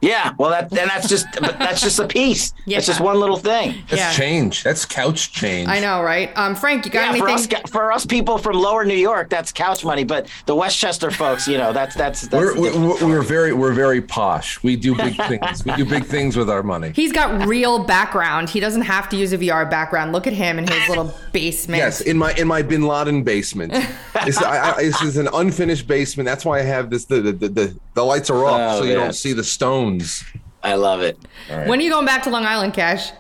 [0.03, 2.53] Yeah, well, that and that's just but that's just a piece.
[2.65, 2.79] Yeah.
[2.79, 3.83] It's just one little thing.
[3.89, 4.13] That's Yeah.
[4.13, 4.63] change.
[4.63, 5.69] That's couch change.
[5.69, 6.31] I know, right?
[6.37, 7.67] Um, Frank, you got Yeah, for us, anything?
[7.73, 10.05] for us people from Lower New York, that's couch money.
[10.05, 12.55] But the Westchester folks, you know, that's that's that's.
[12.55, 14.63] We're, we're, we're very we're very posh.
[14.63, 15.65] We do big things.
[15.65, 16.93] We do big things with our money.
[16.95, 18.49] He's got real background.
[18.49, 20.13] He doesn't have to use a VR background.
[20.13, 21.79] Look at him in his little basement.
[21.79, 23.73] Yes, in my in my Bin Laden basement.
[24.27, 26.27] This, I, I, this is an unfinished basement.
[26.29, 27.07] That's why I have this.
[27.07, 29.07] The the the, the lights are off, Oh, so you man.
[29.07, 29.43] don't see the
[30.01, 30.25] stones.
[30.63, 31.19] I love it.
[31.49, 33.11] When are you going back to Long Island, Kash?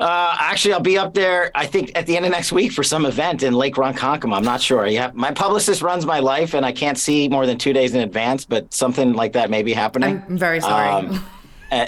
[0.00, 1.52] Uh, actually, I'll be up there.
[1.54, 4.36] I think at the end of next week for some event in Lake Ronkonkoma.
[4.36, 4.86] I'm not sure.
[4.86, 8.00] Yeah, my publicist runs my life, and I can't see more than two days in
[8.00, 8.44] advance.
[8.44, 10.24] But something like that may be happening.
[10.28, 10.88] I'm very sorry.
[10.88, 11.24] Um,
[11.70, 11.86] uh,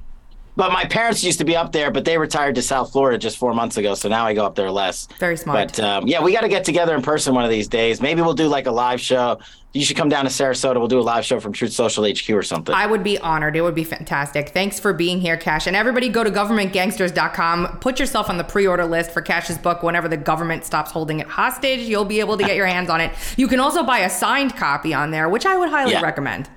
[0.56, 3.36] but my parents used to be up there, but they retired to South Florida just
[3.36, 3.94] four months ago.
[3.94, 5.06] So now I go up there less.
[5.18, 5.76] Very smart.
[5.76, 8.00] But um, yeah, we got to get together in person one of these days.
[8.00, 9.40] Maybe we'll do like a live show.
[9.74, 10.76] You should come down to Sarasota.
[10.76, 12.74] We'll do a live show from Truth Social HQ or something.
[12.74, 13.56] I would be honored.
[13.56, 14.50] It would be fantastic.
[14.50, 15.66] Thanks for being here, Kash.
[15.66, 17.78] And everybody go to governmentgangsters.com.
[17.80, 19.82] Put yourself on the pre order list for Kash's book.
[19.82, 23.00] Whenever the government stops holding it hostage, you'll be able to get your hands on
[23.00, 23.12] it.
[23.36, 26.02] You can also buy a signed copy on there, which I would highly Yeah.
[26.02, 26.50] recommend.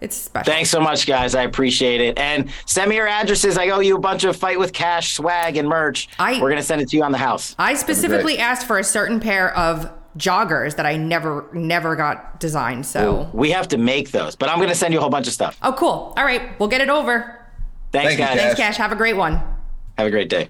[0.00, 0.52] It's special.
[0.52, 1.34] Thanks so much, guys.
[1.34, 2.18] I appreciate it.
[2.18, 3.56] And send me your addresses.
[3.56, 6.08] I owe you a bunch of Fight with Kash swag and merch.
[6.18, 7.54] I- We're going to send it to you on the house.
[7.58, 12.86] I specifically asked for a certain pair of joggers that I never, never got designed.
[12.86, 15.26] So, We have to make those, but I'm going to send you a whole bunch
[15.26, 15.58] of stuff.
[15.62, 16.14] oh, cool.
[16.16, 16.58] All right.
[16.58, 17.46] We'll get it over.
[17.92, 18.26] Thanks, Thank you.
[18.26, 18.36] Kash.
[18.36, 18.76] Thanks, Kash.
[18.76, 19.34] Have a great one.
[19.98, 20.48] Have a great day.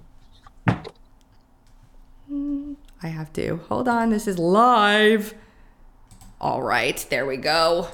[3.02, 3.60] I have to.
[3.68, 5.34] Hold on, this is live.
[6.40, 7.88] All right, there we go.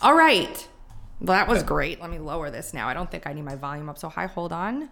[0.00, 0.68] All right.
[1.20, 2.00] Well, that was great.
[2.00, 2.88] Let me lower this now.
[2.88, 4.26] I don't think I need my volume up so high.
[4.26, 4.88] Hold on.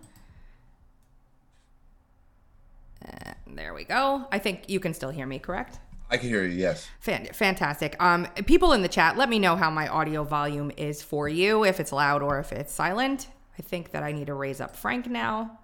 [3.03, 4.27] And there we go.
[4.31, 5.79] I think you can still hear me, correct?
[6.11, 6.59] I can hear you.
[6.59, 6.89] Yes.
[6.99, 8.01] Fan- fantastic.
[8.03, 11.65] Um, people in the chat, let me know how my audio volume is for you,
[11.65, 13.29] if it's loud or if it's silent.
[13.59, 15.59] I think that I need to raise up Frank now,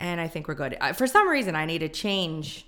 [0.00, 0.76] and I think we're good.
[0.80, 2.66] Uh, for some reason, I need to change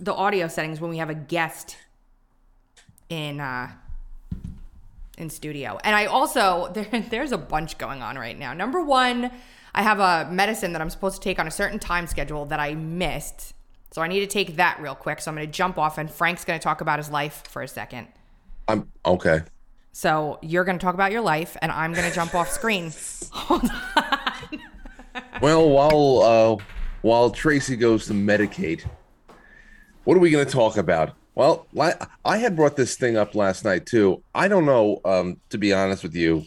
[0.00, 1.76] the audio settings when we have a guest
[3.08, 3.70] in uh,
[5.18, 5.78] in studio.
[5.84, 8.54] And I also there, there's a bunch going on right now.
[8.54, 9.30] Number one,
[9.74, 12.60] I have a medicine that I'm supposed to take on a certain time schedule that
[12.60, 13.54] I missed.
[13.90, 15.20] So I need to take that real quick.
[15.20, 17.62] So I'm going to jump off, and Frank's going to talk about his life for
[17.62, 18.08] a second.
[18.68, 19.42] I'm okay.
[19.92, 22.92] So you're going to talk about your life, and I'm going to jump off screen.
[23.30, 24.60] Hold on.
[25.42, 26.64] Well, while uh,
[27.02, 28.86] while Tracy goes to medicate,
[30.04, 31.14] what are we going to talk about?
[31.34, 31.66] Well,
[32.24, 34.22] I had brought this thing up last night too.
[34.34, 36.44] I don't know, um, to be honest with you.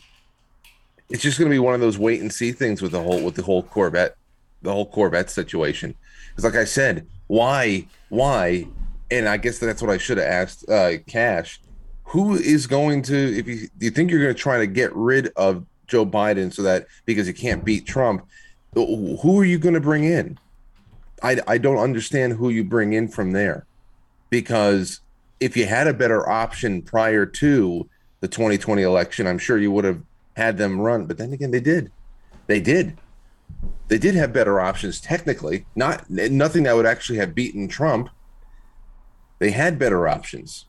[1.10, 3.22] It's just going to be one of those wait and see things with the whole
[3.22, 4.16] with the whole Corvette,
[4.62, 5.96] the whole Corvette situation.
[6.30, 8.68] Because, like I said, why, why,
[9.12, 11.60] and I guess that's what I should have asked uh, Kash.
[12.06, 14.96] Who is going to, if you do you think you're going to try to get
[14.96, 18.26] rid of Joe Biden so that because he can't beat Trump,
[18.74, 20.38] who are you going to bring in?
[21.24, 23.66] I, I don't understand who you bring in from there
[24.30, 25.00] because
[25.40, 27.90] if you had a better option prior to
[28.20, 30.02] the 2020 election, I'm sure you would have
[30.36, 31.06] had them run.
[31.06, 31.92] But then again, they did.
[32.48, 32.98] They did.
[33.88, 38.10] They did have better options technically, not nothing that would actually have beaten Trump.
[39.40, 40.66] They had better options.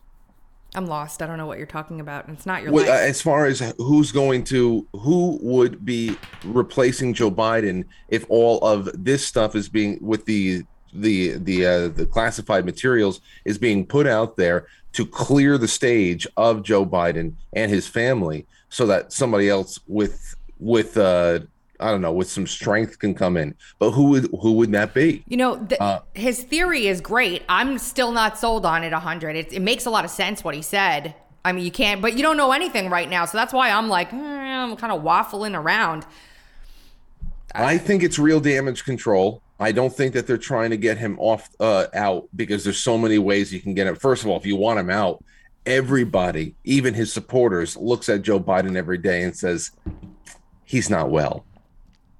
[0.75, 1.23] I'm lost.
[1.23, 2.27] I don't know what you're talking about.
[2.27, 3.01] and It's not your Well, life.
[3.01, 8.91] as far as who's going to who would be replacing Joe Biden if all of
[9.03, 14.07] this stuff is being with the the the uh, the classified materials is being put
[14.07, 19.49] out there to clear the stage of Joe Biden and his family so that somebody
[19.49, 21.41] else with with uh
[21.81, 24.93] I don't know with some strength can come in but who would who would that
[24.93, 27.43] be You know, Uh, his theory is great.
[27.49, 29.35] I'm still not sold on it 100.
[29.35, 31.15] It, it makes a lot of sense what he said.
[31.43, 33.25] I mean, you can't, but you don't know anything right now.
[33.25, 36.05] So that's why I'm like, eh, I'm kind of waffling around.
[37.55, 39.41] I think it's real damage control.
[39.59, 42.99] I don't think that they're trying to get him off uh, out because there's so
[42.99, 43.97] many ways you can get him.
[43.97, 45.25] First of all, if you want him out,
[45.67, 49.73] everybody, even his supporters, looks at Joe Biden every day and says
[50.65, 51.45] he's not well.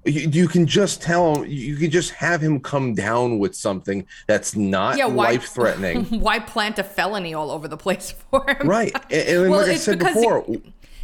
[0.05, 1.49] You, you can just tell him.
[1.49, 6.05] You can just have him come down with something that's not Yeah, life threatening.
[6.21, 8.67] why plant a felony all over the place for him?
[8.67, 8.93] right.
[9.11, 10.45] And, and Well, like I said before,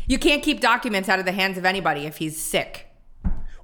[0.07, 2.87] You can't keep documents out of the hands of anybody if he's sick.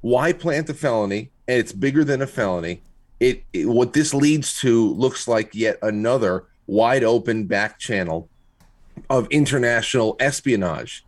[0.02, 2.82] why plant a felony and it's bigger than a felony
[3.20, 8.30] it, it- what this leads to looks like yet another wide open back channel
[9.10, 11.06] of international espionage.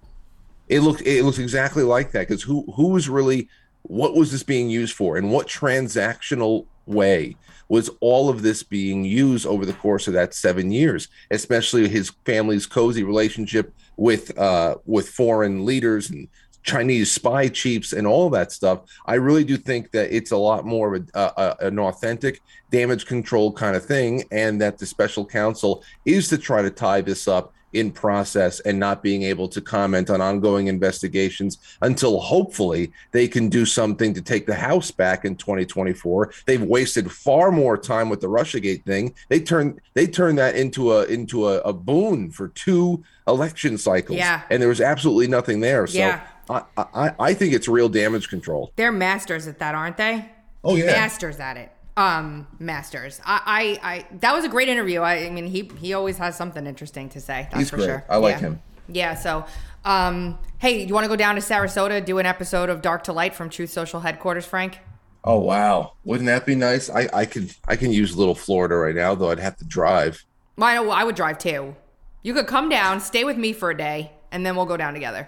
[0.67, 3.49] It looked it looks exactly like that because who who was really
[3.83, 5.17] what was this being used for?
[5.17, 7.35] And what transactional way
[7.67, 11.07] was all of this being used over the course of that seven years?
[11.31, 16.27] Especially his family's cozy relationship with uh with foreign leaders and
[16.63, 18.81] chinese spy chiefs and all that stuff.
[19.05, 23.05] I really do think that it's a lot more of a, a, an authentic damage
[23.05, 27.27] control kind of thing and that the special counsel is to try to tie this
[27.27, 33.27] up in process and not being able to comment on ongoing investigations until hopefully they
[33.27, 36.33] can do something to take the House back in 2024.
[36.45, 39.13] They've wasted far more time with the Russiagate thing.
[39.29, 44.17] They turned they turned that into a into a, a boon for two election cycles.
[44.17, 44.41] Yeah.
[44.49, 45.87] And there was absolutely nothing there.
[45.87, 46.21] So Yeah.
[46.49, 48.73] I, I, I think it's real damage control.
[48.75, 50.29] They're masters at that, aren't they?
[50.63, 50.87] Oh yeah.
[50.87, 51.71] Masters at it.
[51.97, 53.19] Um, masters.
[53.25, 55.01] I, I, I that was a great interview.
[55.01, 57.47] I, I mean, he he always has something interesting to say.
[57.51, 57.85] That's He's for great.
[57.85, 58.05] sure.
[58.09, 58.39] I like Yeah.
[58.39, 58.61] him.
[58.87, 59.15] Yeah.
[59.15, 59.45] So,
[59.83, 63.13] um, hey, you want to go down to Sarasota do an episode of Dark to
[63.13, 64.79] Light from Truth Social headquarters, Frank?
[65.23, 65.93] Oh wow.
[66.05, 66.89] Wouldn't that be nice?
[66.89, 70.23] I, I could I can use little Florida right now, though I'd have to drive.
[70.57, 71.75] Well, I, know, I would drive too.
[72.23, 74.93] You could come down, stay with me for a day, and then we'll go down
[74.93, 75.27] together.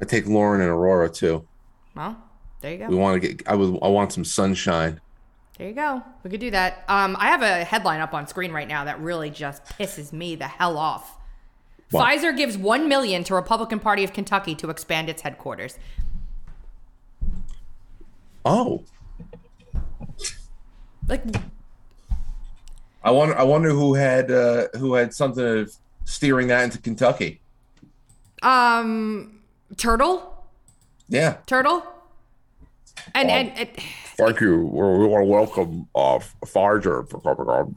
[0.00, 1.46] I take Lauren and Aurora too.
[1.94, 2.16] Well,
[2.60, 5.00] there you go We want to get I would I want some sunshine.
[5.60, 6.02] There you go.
[6.24, 6.84] We could do that.
[6.88, 10.34] Um, I have a headline up on screen right now that really just pisses me
[10.34, 11.18] the hell off.
[11.90, 12.02] What?
[12.08, 15.78] Pfizer gives one million to Republican Party of Kentucky to expand its headquarters.
[18.42, 18.84] Oh,
[21.06, 21.24] Like,
[23.04, 23.36] I wonder.
[23.36, 25.74] I wonder who had uh, who had something of
[26.06, 27.42] steering that into Kentucky.
[28.42, 29.40] um,
[29.76, 30.42] turtle,
[31.10, 31.36] Yeah.
[31.44, 31.82] turtle.
[33.14, 33.78] And and it,
[34.20, 34.58] Thank you.
[34.58, 37.74] We we want to welcome uh, Pfizer for coming on.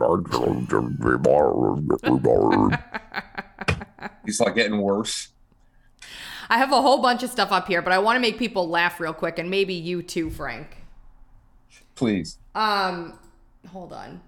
[4.25, 5.29] He's like getting worse.
[6.49, 8.67] I have a whole bunch of stuff up here, but I want to make people
[8.67, 10.67] laugh real quick, and maybe you too, Frank.
[11.95, 12.37] Please.
[12.53, 13.17] Um,
[13.71, 14.19] hold on.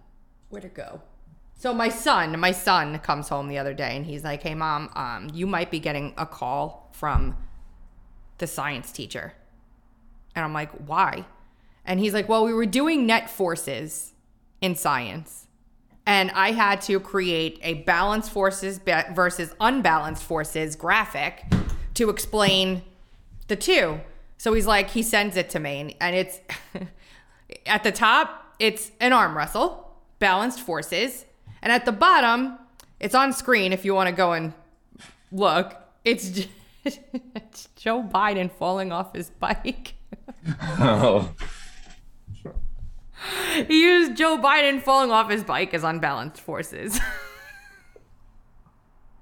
[0.49, 1.01] Where'd it go?
[1.58, 4.89] So my son, my son comes home the other day and he's like, "Hey mom,
[4.95, 7.36] um, you might be getting a call from
[8.38, 9.34] the science teacher."
[10.34, 11.25] And I'm like, "Why?"
[11.86, 14.13] And he's like, "Well, we were doing net forces
[14.62, 15.48] in science,
[16.06, 18.80] and I had to create a balanced forces
[19.13, 21.45] versus unbalanced forces graphic
[21.95, 22.82] to explain
[23.48, 24.00] the two."
[24.38, 26.39] So he's like, he sends it to me, and, it's
[27.65, 31.26] at the top, it's an arm wrestle, balanced forces.
[31.62, 32.58] And at the bottom,
[33.00, 34.54] it's on screen if you want to go and
[35.32, 35.76] look.
[36.04, 36.48] It's,
[36.84, 39.93] it's Joe Biden falling off his bike.
[40.78, 41.32] Oh,
[43.68, 47.00] he used Joe Biden falling off his bike as unbalanced forces.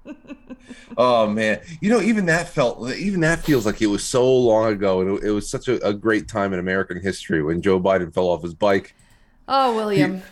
[0.96, 1.60] oh man.
[1.80, 5.18] You know, even that felt, even that feels like it was so long ago, and
[5.18, 8.28] it, it was such a, a great time in American history when Joe Biden fell
[8.28, 8.94] off his bike.
[9.48, 10.22] oh, William.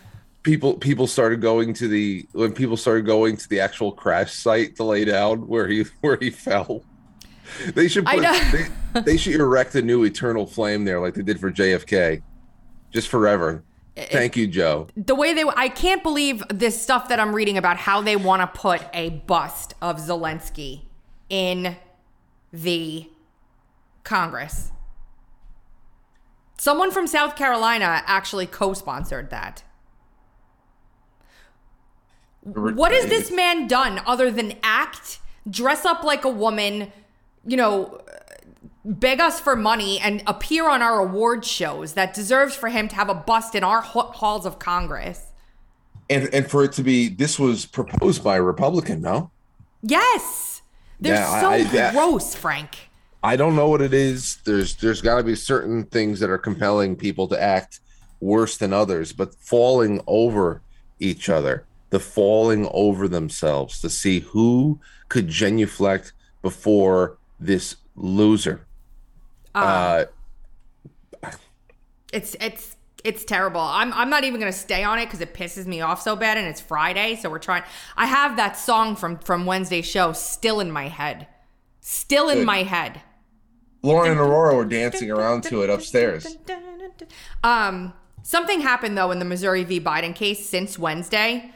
[0.43, 4.75] People, people started going to the when people started going to the actual crash site
[4.77, 6.83] to lay down where he where he fell.
[7.75, 11.39] They should put, they, they should erect a new eternal flame there, like they did
[11.39, 12.23] for JFK,
[12.93, 13.65] just forever.
[13.95, 14.89] Thank you, Joe.
[14.97, 18.41] the way they I can't believe this stuff that I'm reading about how they want
[18.41, 20.83] to put a bust of Zelensky
[21.29, 21.77] in
[22.53, 23.11] the
[24.05, 24.71] Congress.
[26.59, 29.63] Someone from South Carolina actually co-sponsored that.
[32.43, 36.93] What has this man done other than act, dress up like a woman,
[37.47, 38.01] you know,
[38.85, 42.95] beg us for money and appear on our award shows that deserves for him to
[42.97, 45.27] have a bust in our halls of Congress?
[46.11, 49.31] And and for it to be this was proposed by a Republican, no?
[49.83, 50.63] Yes.
[51.01, 51.93] They're Yeah, so I- yeah.
[51.93, 52.77] gross, Frank.
[53.25, 54.39] I don't know what it is.
[54.45, 57.81] There's there's got to be certain things that are compelling people to act
[58.21, 60.61] worse than others, but falling over
[60.99, 68.65] each other, the falling over themselves to see who could genuflect before this loser.
[69.55, 70.05] Uh,
[72.13, 73.61] It's it's it's terrible.
[73.61, 76.37] I'm I'm not even gonna stay on it because it pisses me off so bad,
[76.37, 77.63] and it's Friday, so we're trying.
[77.97, 81.27] I have that song from from Wednesday's show still in my head,
[81.81, 82.47] still in Good.
[82.47, 83.01] my head.
[83.83, 86.37] Lauren and Aurora were dancing around to it upstairs.
[87.43, 89.81] Um, something happened though in the Missouri v.
[89.81, 91.53] Biden case since Wednesday.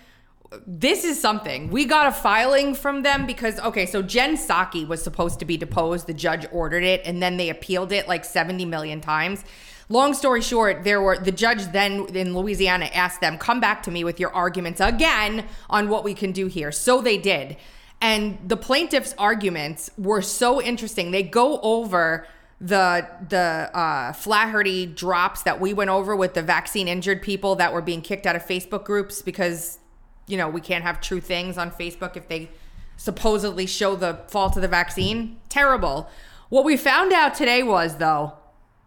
[0.67, 1.71] This is something.
[1.71, 5.57] We got a filing from them because okay, so Jen Psaki was supposed to be
[5.57, 6.07] deposed.
[6.07, 9.45] The judge ordered it, and then they appealed it like 70 million times.
[9.89, 13.91] Long story short, there were the judge then in Louisiana asked them, "Come back to
[13.91, 17.57] me with your arguments again on what we can do here." So they did.
[18.01, 21.11] And the plaintiff's arguments were so interesting.
[21.11, 22.27] They go over
[22.61, 27.73] the the uh, Flaherty drops that we went over with the vaccine injured people that
[27.73, 29.79] were being kicked out of Facebook groups because
[30.27, 32.51] you know we can't have true things on Facebook if they
[32.97, 35.39] supposedly show the fault of the vaccine.
[35.49, 36.09] Terrible.
[36.49, 38.35] What we found out today was though,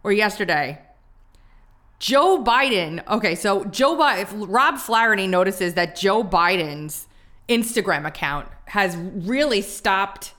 [0.04, 0.80] or yesterday,
[2.00, 3.06] Joe Biden.
[3.08, 4.46] Okay, so Joe Biden.
[4.48, 7.08] Rob Flaherty notices that Joe Biden's
[7.50, 10.34] Instagram account has really stopped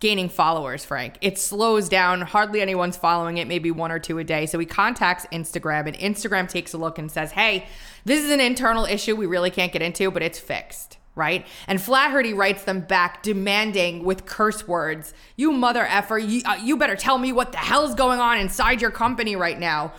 [0.00, 1.16] gaining followers, Frank.
[1.20, 2.20] It slows down.
[2.20, 4.46] Hardly anyone's following it, maybe one or two a day.
[4.46, 7.66] So he contacts Instagram, and Instagram takes a look and says, Hey,
[8.06, 10.96] this is an internal issue we really can't get into, but it's fixed.
[11.16, 11.46] Right?
[11.66, 16.76] And Flaherty writes them back demanding with curse words, You mother effer, you, uh, you
[16.76, 19.94] better tell me what the hell's going on inside your company right now.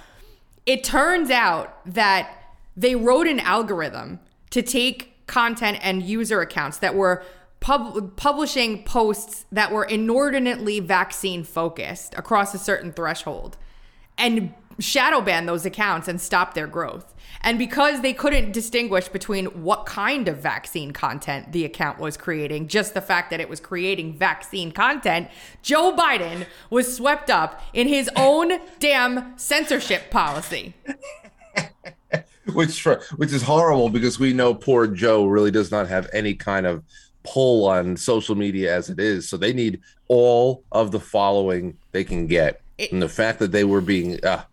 [0.68, 2.30] It turns out that
[2.76, 4.20] they wrote an algorithm
[4.52, 7.24] to take content and user accounts that were
[7.60, 13.58] pub- publishing posts that were inordinately vaccine focused across a certain threshold
[14.18, 17.14] and shadow ban those accounts and stop their growth.
[17.42, 22.68] And because they couldn't distinguish between what kind of vaccine content the account was creating,
[22.68, 25.30] just the fact that it was creating vaccine content,
[25.62, 30.74] Joe Biden was swept up in his own damn censorship policy.
[32.54, 36.66] which which is horrible because we know poor Joe really does not have any kind
[36.66, 36.84] of
[37.24, 39.28] pull on social media as it is.
[39.28, 43.64] So they need all of the following they can get, and the fact that they
[43.64, 44.24] were being.
[44.24, 44.44] Uh,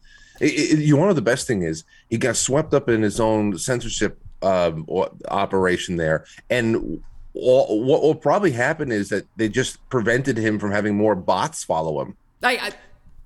[0.40, 3.58] it, it, you know, the best thing is he got swept up in his own
[3.58, 4.86] censorship um,
[5.28, 7.02] operation there, and
[7.34, 11.64] all, what will probably happen is that they just prevented him from having more bots
[11.64, 12.16] follow him.
[12.42, 12.72] I, I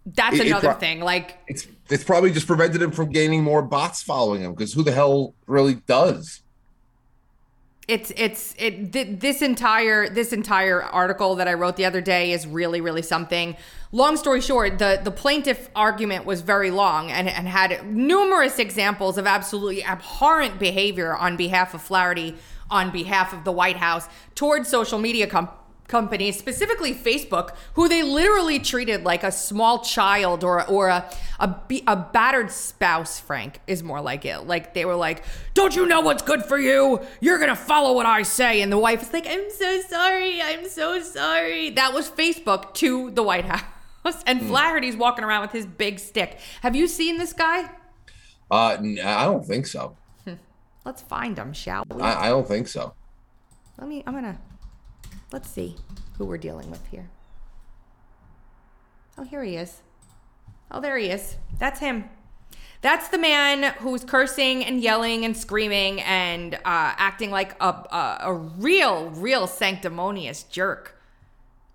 [0.06, 1.00] That's it another pro- thing.
[1.00, 4.82] Like, It's it's probably just prevented him from gaining more bots following him because who
[4.82, 6.42] the hell really does?
[7.88, 12.32] it's it's it th- this entire this entire article that I wrote the other day
[12.32, 13.56] is really really something.
[13.90, 19.16] Long story short, the the plaintiff argument was very long and and had numerous examples
[19.16, 22.36] of absolutely abhorrent behavior on behalf of Flaherty,
[22.70, 25.48] on behalf of the White House towards social media com-
[25.86, 31.10] companies, specifically Facebook, who they literally treated like a small child or or a
[31.40, 31.54] a,
[31.86, 33.18] a battered spouse.
[33.18, 34.40] Frank is more like it.
[34.46, 35.24] Like they were like,
[35.54, 37.00] "Don't you know what's good for you?
[37.22, 40.42] You're gonna follow what I say." And the wife is like, "I'm so sorry.
[40.42, 43.62] I'm so sorry." That was Facebook to the White House.
[44.26, 46.38] And Flaherty's walking around with his big stick.
[46.62, 47.70] Have you seen this guy?
[48.50, 49.96] Uh, I don't think so.
[50.84, 52.00] Let's find him, shall we?
[52.00, 52.94] I, I don't think so.
[53.78, 54.38] Let me, I'm gonna,
[55.32, 55.76] let's see
[56.16, 57.10] who we're dealing with here.
[59.18, 59.82] Oh, here he is.
[60.70, 61.36] Oh, there he is.
[61.58, 62.04] That's him.
[62.80, 68.18] That's the man who's cursing and yelling and screaming and uh, acting like a, a,
[68.22, 70.97] a real, real sanctimonious jerk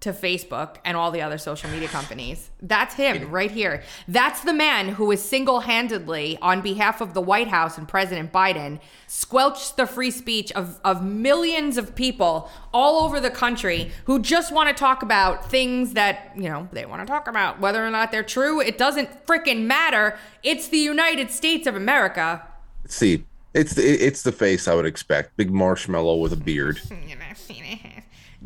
[0.04, 2.52] to Facebook and all the other social media companies.
[2.62, 3.84] That's him right here.
[4.06, 8.34] That's the man who is single handedly, on behalf of the White House and President
[8.34, 14.20] Biden, squelched the free speech of, of millions of people all over the country who
[14.20, 17.62] just want to talk about things that, you know, they want to talk about.
[17.62, 20.18] Whether or not they're true, it doesn't freaking matter.
[20.44, 22.46] It's the United States of America.
[22.88, 23.24] See,
[23.54, 25.38] it's the it's the face I would expect.
[25.38, 26.82] Big marshmallow with a beard.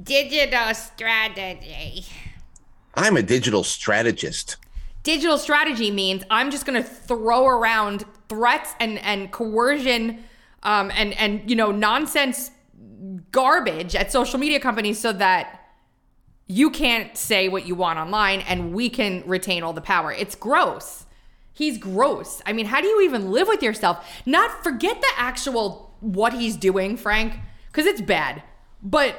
[0.07, 2.05] Digital strategy.
[2.95, 4.57] I'm a digital strategist.
[5.03, 10.23] digital strategy means I'm just going to throw around threats and and coercion
[10.63, 12.51] um, and and you know nonsense
[13.31, 15.61] garbage at social media companies so that
[16.47, 20.11] you can't say what you want online and we can retain all the power.
[20.11, 21.05] It's gross.
[21.53, 22.41] He's gross.
[22.45, 24.05] I mean, how do you even live with yourself?
[24.25, 27.33] Not forget the actual what he's doing, Frank,
[27.67, 28.43] because it's bad.
[28.81, 29.15] But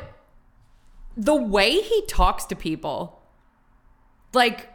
[1.18, 3.20] the way he talks to people,
[4.32, 4.72] like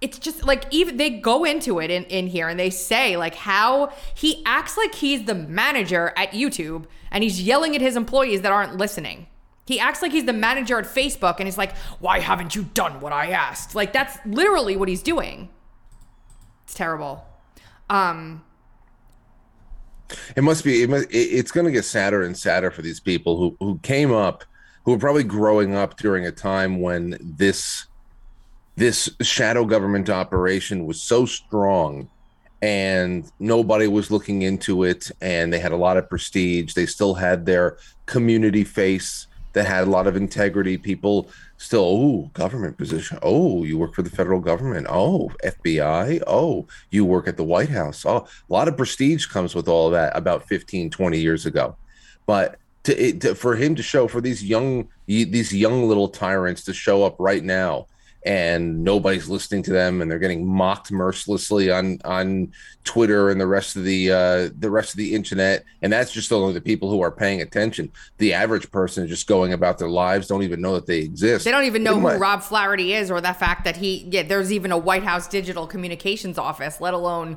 [0.00, 3.34] it's just like even they go into it in, in here and they say like
[3.34, 8.42] how he acts like he's the manager at YouTube and he's yelling at his employees
[8.42, 9.26] that aren't listening.
[9.66, 13.00] He acts like he's the manager at Facebook and he's like, "Why haven't you done
[13.00, 15.48] what I asked?" Like that's literally what he's doing.
[16.64, 17.24] It's terrible.
[17.90, 18.44] Um
[20.36, 20.82] It must be.
[20.82, 23.78] It must, it, it's going to get sadder and sadder for these people who who
[23.78, 24.44] came up,
[24.84, 27.86] who were probably growing up during a time when this
[28.76, 32.08] this shadow government operation was so strong,
[32.60, 36.74] and nobody was looking into it, and they had a lot of prestige.
[36.74, 40.76] They still had their community face that had a lot of integrity.
[40.76, 43.18] People still, oh, government position.
[43.22, 44.86] Oh, you work for the federal government.
[44.90, 46.22] Oh, FBI.
[46.26, 48.04] Oh, you work at the White House.
[48.04, 51.76] Oh, a lot of prestige comes with all of that about 15, 20 years ago.
[52.26, 56.72] But to, to for him to show for these young these young little tyrants to
[56.72, 57.86] show up right now
[58.26, 62.50] and nobody's listening to them and they're getting mocked mercilessly on on
[62.84, 66.32] Twitter and the rest of the uh the rest of the internet and that's just
[66.32, 69.90] only the people who are paying attention the average person is just going about their
[69.90, 72.94] lives don't even know that they exist They don't even know who might- Rob Flaherty
[72.94, 76.80] is or the fact that he, yeah, there's even a White House digital communications office,
[76.80, 77.36] let alone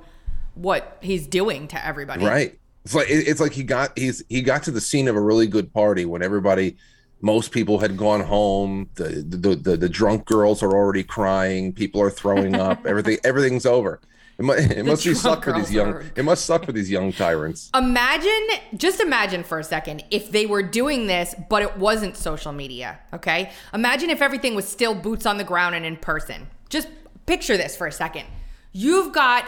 [0.56, 2.26] what he's doing to everybody.
[2.26, 2.58] Right.
[2.88, 5.22] It's like it- it's like he got he's he got to the scene of a
[5.22, 6.78] really good party when everybody
[7.20, 12.00] most people had gone home the the the, the drunk girls are already crying people
[12.02, 14.00] are throwing up everything everything's over
[14.40, 16.90] it, mu- it must be suck for these young are- it must suck for these
[16.90, 21.76] young tyrants Imagine, just imagine for a second if they were doing this, but it
[21.78, 23.52] wasn't social media, okay?
[23.74, 26.48] Imagine if everything was still boots on the ground and in person.
[26.70, 26.88] Just
[27.26, 28.26] picture this for a second.
[28.72, 29.46] You've got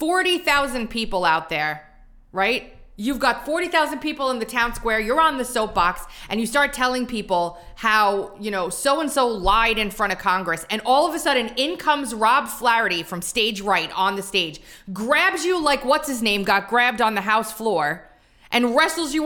[0.00, 1.86] 40,000 people out there,
[2.34, 2.76] right?
[2.96, 5.00] You've got 40,000 people in the town square.
[5.00, 9.26] You're on the soapbox and you start telling people how, you know, so and so
[9.26, 10.66] lied in front of Congress.
[10.68, 14.60] And all of a sudden, in comes Rob Flaherty from stage right on the stage,
[14.92, 18.08] grabs you like what's his name got grabbed on the House floor,
[18.52, 19.24] and wrestles you.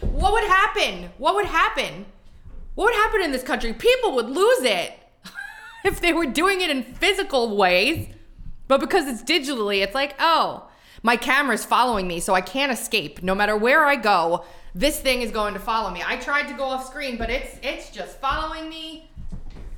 [0.00, 1.10] What would happen?
[1.18, 2.06] What would happen?
[2.74, 3.72] What would happen in this country?
[3.72, 4.92] People would lose it
[5.84, 8.08] if they were doing it in physical ways.
[8.68, 10.68] But because it's digitally, it's like, oh,
[11.02, 13.22] my camera's following me, so I can't escape.
[13.22, 14.44] No matter where I go,
[14.74, 16.02] this thing is going to follow me.
[16.04, 19.10] I tried to go off screen, but it's it's just following me.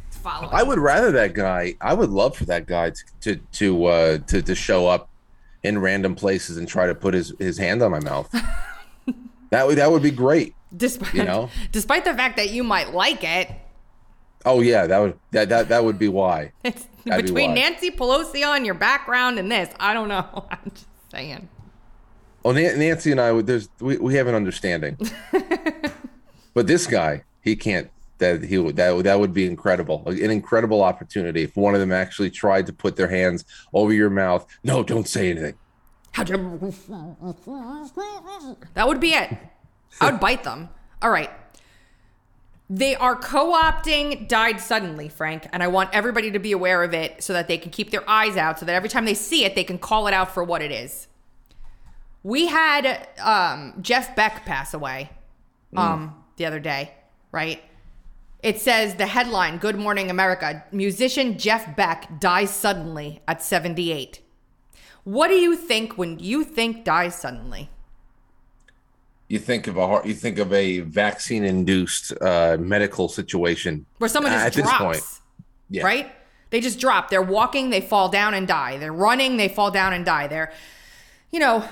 [0.08, 0.50] It's following.
[0.52, 4.18] i would rather that guy i would love for that guy to to to uh
[4.26, 5.10] to, to show up
[5.62, 8.30] in random places and try to put his his hand on my mouth
[9.50, 11.50] that would that would be great despite you know?
[11.72, 13.50] despite the fact that you might like it.
[14.44, 16.52] Oh yeah, that would that that, that would be why.
[16.64, 17.54] It's between.
[17.54, 19.68] Nancy Pelosi on your background and this.
[19.78, 20.46] I don't know.
[20.50, 21.48] I'm just saying.
[22.44, 24.96] Oh, Nan- Nancy and I, there's we, we have an understanding.
[26.54, 27.90] but this guy, he can't.
[28.18, 31.92] That he would that that would be incredible, an incredible opportunity if one of them
[31.92, 34.44] actually tried to put their hands over your mouth.
[34.64, 35.54] No, don't say anything.
[36.10, 36.36] How'd you...
[38.74, 39.38] That would be it.
[40.00, 40.68] I would bite them.
[41.00, 41.30] All right.
[42.70, 46.92] They are co opting Died Suddenly, Frank, and I want everybody to be aware of
[46.92, 49.44] it so that they can keep their eyes out so that every time they see
[49.44, 51.08] it, they can call it out for what it is.
[52.22, 55.10] We had um, Jeff Beck pass away
[55.74, 56.92] um, the other day,
[57.32, 57.62] right?
[58.42, 64.20] It says the headline Good Morning America musician Jeff Beck dies suddenly at 78.
[65.04, 67.70] What do you think when you think dies suddenly?
[69.28, 70.06] You think of a heart.
[70.06, 75.04] You think of A vaccine-induced uh, medical situation Where someone just at this drops, point.
[75.70, 75.84] Yeah.
[75.84, 76.12] right?
[76.50, 77.10] They just drop.
[77.10, 78.78] They're walking, they fall down and die.
[78.78, 80.28] They're running, they fall down and die.
[80.28, 80.50] They're,
[81.30, 81.68] you know,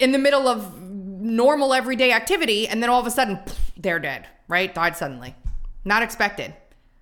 [0.00, 3.98] in the middle of normal everyday activity, and then all of a sudden, pff, they're
[3.98, 4.74] dead, right?
[4.74, 5.34] Died suddenly.
[5.84, 6.54] Not expected.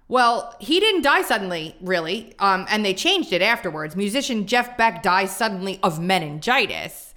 [0.08, 3.94] Well, he didn't die suddenly, really, um, and they changed it afterwards.
[3.94, 7.09] Musician Jeff Beck dies suddenly of meningitis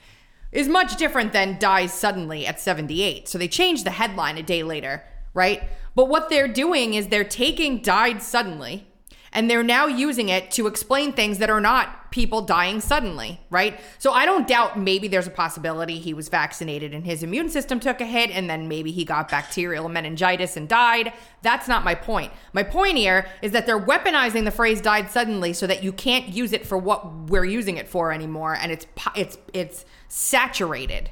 [0.54, 3.28] is much different than dies suddenly at 78.
[3.28, 5.64] So they changed the headline a day later, right?
[5.96, 8.88] But what they're doing is they're taking died suddenly
[9.34, 13.80] and they're now using it to explain things that are not people dying suddenly, right?
[13.98, 17.80] So I don't doubt maybe there's a possibility he was vaccinated and his immune system
[17.80, 21.12] took a hit and then maybe he got bacterial meningitis and died.
[21.42, 22.32] That's not my point.
[22.54, 26.30] My point here is that they're weaponizing the phrase died suddenly so that you can't
[26.30, 28.86] use it for what we're using it for anymore and it's
[29.16, 31.10] it's it's saturated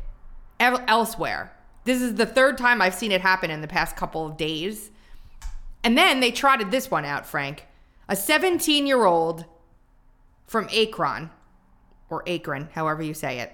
[0.59, 1.51] el- elsewhere.
[1.85, 4.91] This is the third time I've seen it happen in the past couple of days.
[5.83, 7.65] And then they trotted this one out, Frank.
[8.07, 9.45] A 17 year old
[10.45, 11.31] from Akron,
[12.11, 13.51] or Akron, however you say it,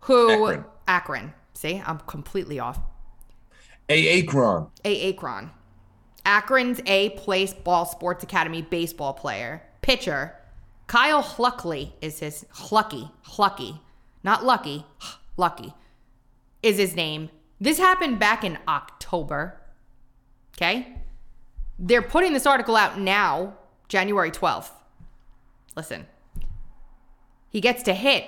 [0.00, 0.30] who.
[0.30, 0.64] Akron.
[0.86, 1.34] Akron.
[1.54, 2.78] See, I'm completely off.
[3.88, 4.68] a Akron.
[4.84, 5.50] A Akron.
[6.24, 10.36] Akron's A Place Ball Sports Academy baseball player, pitcher.
[10.86, 13.80] Kyle Hluckley is his Hlucky, Hlucky,
[14.26, 14.84] not Lucky,
[15.38, 15.72] Lucky
[16.62, 17.30] is his name.
[17.60, 19.58] This happened back in October.
[20.56, 20.98] Okay?
[21.78, 23.54] They're putting this article out now,
[23.88, 24.70] January 12th.
[25.76, 26.06] Listen.
[27.48, 28.24] He gets to hit.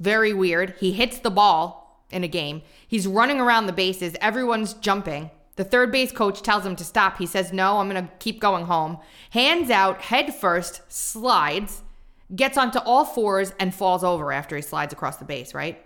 [0.00, 0.74] Very weird.
[0.80, 2.62] He hits the ball in a game.
[2.88, 4.16] He's running around the bases.
[4.20, 5.30] Everyone's jumping.
[5.56, 7.18] The third base coach tells him to stop.
[7.18, 8.98] He says, No, I'm going to keep going home.
[9.30, 11.82] Hands out, head first, slides,
[12.34, 15.84] gets onto all fours, and falls over after he slides across the base, right?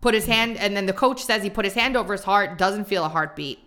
[0.00, 0.32] Put his mm-hmm.
[0.32, 3.04] hand, and then the coach says he put his hand over his heart, doesn't feel
[3.04, 3.58] a heartbeat.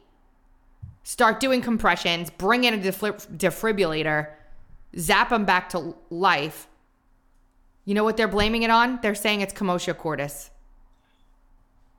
[1.03, 4.29] Start doing compressions, bring in a defib- defibrillator,
[4.97, 6.67] zap him back to life.
[7.85, 8.99] You know what they're blaming it on?
[9.01, 10.51] They're saying it's commotio cordis.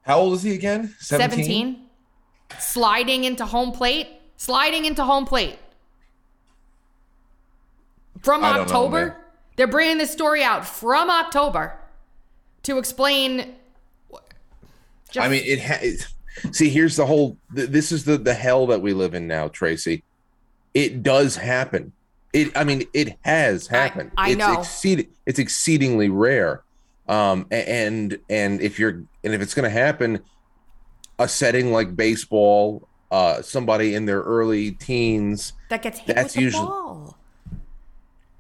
[0.03, 0.95] How old is he again?
[0.99, 1.87] 17.
[2.59, 4.09] Sliding into home plate.
[4.37, 5.59] Sliding into home plate.
[8.23, 9.07] From know, October.
[9.07, 9.17] man.
[9.63, 11.79] They're bringing this story out from October
[12.65, 13.55] to explain.
[15.17, 15.61] I mean, it.
[15.63, 16.05] Ha- it
[16.53, 17.37] see, here's the whole.
[17.55, 20.03] Th- this is the the hell that we live in now, Tracy.
[20.75, 21.93] It does happen.
[22.33, 22.51] It.
[22.57, 24.11] I mean, it has happened.
[24.17, 24.59] I it's know.
[24.59, 26.65] Exceed, it's exceedingly rare.
[27.09, 30.25] Um, and and if you're and if it's going to happen,
[31.21, 36.35] a setting like baseball, uh, somebody in their early teens, that gets hit That's with
[36.35, 37.02] the usually- ball.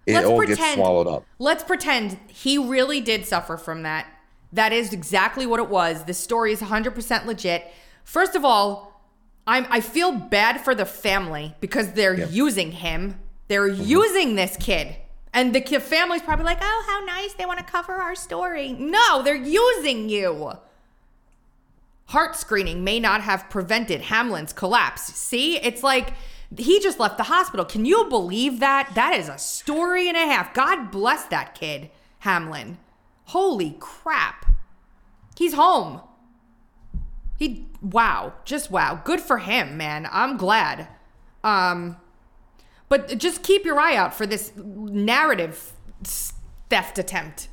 [0.07, 1.25] It Let's all pretend- gets swallowed up.
[1.39, 4.07] Let's pretend he really did suffer from that.
[4.53, 6.05] That is exactly what it was.
[6.05, 7.73] This story is 100% legit.
[8.05, 9.01] First of all,
[9.47, 13.19] I'm I feel bad for the family because they're using him.
[13.49, 13.83] They're Mm-hmm.
[13.83, 14.97] using this kid.
[15.35, 17.33] And the kid family's probably like, "Oh, how nice.
[17.35, 20.53] They want to cover our story." No, they're using you.
[22.07, 25.03] Heart screening may not have prevented Hamlin's collapse.
[25.03, 26.13] See, it's like
[26.57, 27.65] he just left the hospital.
[27.65, 28.93] Can you believe that?
[28.95, 30.55] That is a story and a half.
[30.55, 31.91] God bless that kid,
[32.21, 32.79] Hamlin.
[33.27, 34.47] Holy crap.
[35.37, 36.01] He's home.
[37.39, 39.01] He wow, just wow.
[39.05, 40.09] Good for him, man.
[40.11, 40.89] I'm glad.
[41.43, 41.97] Um
[42.89, 45.73] but just keep your eye out for this narrative
[46.69, 47.49] theft attempt.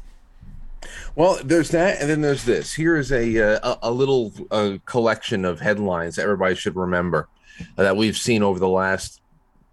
[1.15, 2.73] Well, there's that, and then there's this.
[2.73, 7.27] Here is a uh, a, little uh, collection of headlines that everybody should remember
[7.75, 9.21] that we've seen over the last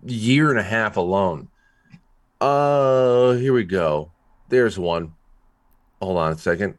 [0.04, 1.48] year and a half alone.
[2.40, 4.10] Uh, here we go.
[4.48, 5.14] There's one.
[6.00, 6.76] Hold on a second.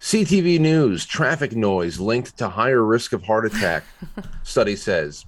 [0.00, 3.84] CTV News: Traffic noise linked to higher risk of heart attack.
[4.42, 5.24] Study says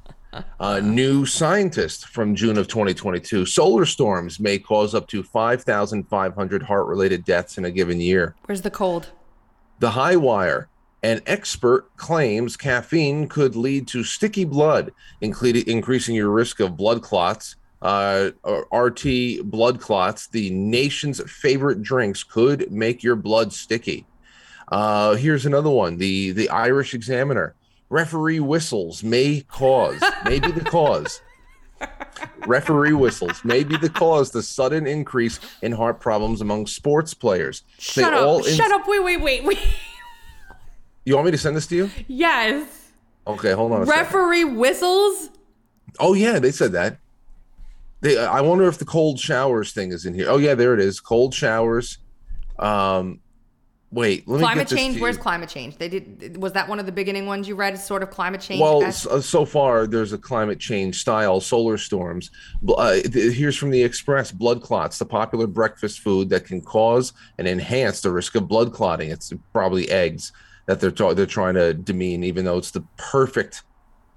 [0.61, 3.47] Uh, new scientist from June of 2022.
[3.47, 8.37] Solar storms may cause up to 5,500 heart related deaths in a given year.
[8.45, 9.11] Where's the cold?
[9.81, 10.68] The High Wire.
[11.03, 14.92] An expert claims caffeine could lead to sticky blood,
[15.22, 17.57] including increasing your risk of blood clots.
[17.80, 18.30] Uh,
[18.70, 19.05] RT
[19.44, 24.07] blood clots, the nation's favorite drinks, could make your blood sticky.
[24.68, 27.55] Uh, here's another one: the the Irish Examiner.
[27.88, 31.22] Referee whistles may cause, may be the cause.
[32.46, 37.62] Referee whistles may be the cause the sudden increase in heart problems among sports players.
[37.94, 38.26] They Shut up.
[38.26, 38.86] all in- Shut up.
[38.86, 39.59] Wait, wait, wait, wait.
[41.05, 41.90] You want me to send this to you?
[42.09, 42.90] yes.
[43.26, 43.82] Okay, hold on.
[43.82, 44.01] A second.
[44.01, 45.30] Referee whistles.
[45.98, 46.98] Oh yeah, they said that.
[48.01, 48.18] They.
[48.18, 50.26] I wonder if the cold showers thing is in here.
[50.28, 51.01] Oh yeah, there it is.
[51.01, 51.98] Cold showers.
[52.59, 53.20] Um,
[53.90, 54.26] wait.
[54.26, 55.01] Let me Climate change.
[55.01, 55.76] Where's climate change?
[55.76, 56.36] They did.
[56.38, 57.78] Was that one of the beginning ones you read?
[57.78, 58.61] Sort of climate change.
[58.61, 62.30] Well, so, so far there's a climate change style solar storms.
[62.66, 67.46] Uh, here's from the Express: blood clots, the popular breakfast food that can cause and
[67.46, 69.11] enhance the risk of blood clotting.
[69.11, 70.32] It's probably eggs
[70.66, 73.62] that they're they're trying to demean, even though it's the perfect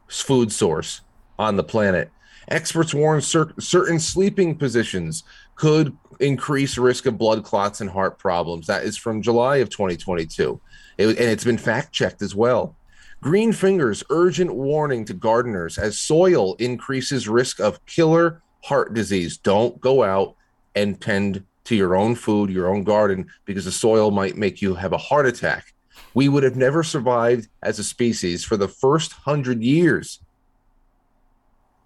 [0.08, 1.02] food source
[1.40, 2.12] on the planet.
[2.50, 5.24] Experts warn cer- certain sleeping positions
[5.56, 8.68] could increase risk of blood clots and heart problems.
[8.68, 10.60] That is from July of 2022,
[10.98, 12.76] It- and it's been fact checked as well.
[13.22, 19.38] Green fingers urgent warning to gardeners as soil increases risk of killer heart disease.
[19.38, 20.36] Don't go out
[20.76, 24.76] and tend to your own food, your own garden, because the soil might make you
[24.76, 25.74] have a heart attack.
[26.14, 30.20] We would have never survived as a species for the first hundred years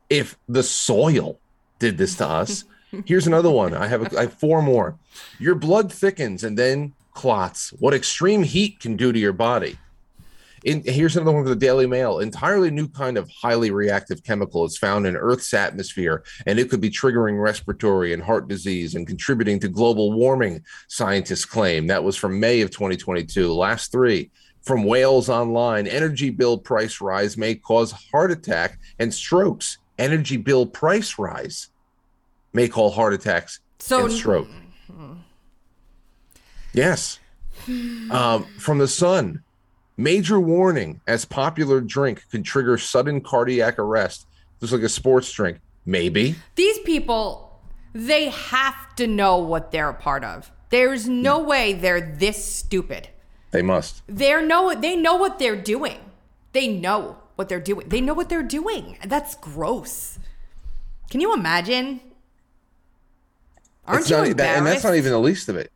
[0.09, 1.39] if the soil
[1.79, 2.65] did this to us.
[3.05, 3.73] Here's another one.
[3.73, 4.97] I have, a, I have four more.
[5.39, 7.71] Your blood thickens and then clots.
[7.79, 9.77] What extreme heat can do to your body.
[10.67, 12.19] In, here's another one from the Daily Mail.
[12.19, 16.81] Entirely new kind of highly reactive chemical is found in Earth's atmosphere, and it could
[16.81, 21.87] be triggering respiratory and heart disease and contributing to global warming, scientists claim.
[21.87, 23.53] That was from May of 2022.
[23.53, 24.29] Last three
[24.61, 29.77] from Wales Online energy bill price rise may cause heart attack and strokes.
[29.97, 31.69] Energy bill price rise
[32.51, 34.49] may cause heart attacks So- and stroke.
[36.73, 37.19] Yes.
[38.11, 39.43] Um, from the Sun,
[39.97, 44.27] major warning as popular drink can trigger sudden cardiac arrest.
[44.61, 46.35] Just like a sports drink, maybe.
[46.55, 47.59] these people,
[47.93, 50.51] they have to know what they're a part of.
[50.69, 51.47] There's no hmm.
[51.47, 53.09] way they're this stupid.
[53.51, 54.01] They must.
[54.07, 55.99] They're know they know what they're doing.
[56.53, 57.87] They know what they're doing.
[57.89, 58.97] They know what they're doing.
[59.05, 60.19] That's gross.
[61.09, 62.01] Can you imagine?
[63.85, 64.37] Aren't It's you not- embarrassed?
[64.37, 65.71] that- and that's not even the least of it.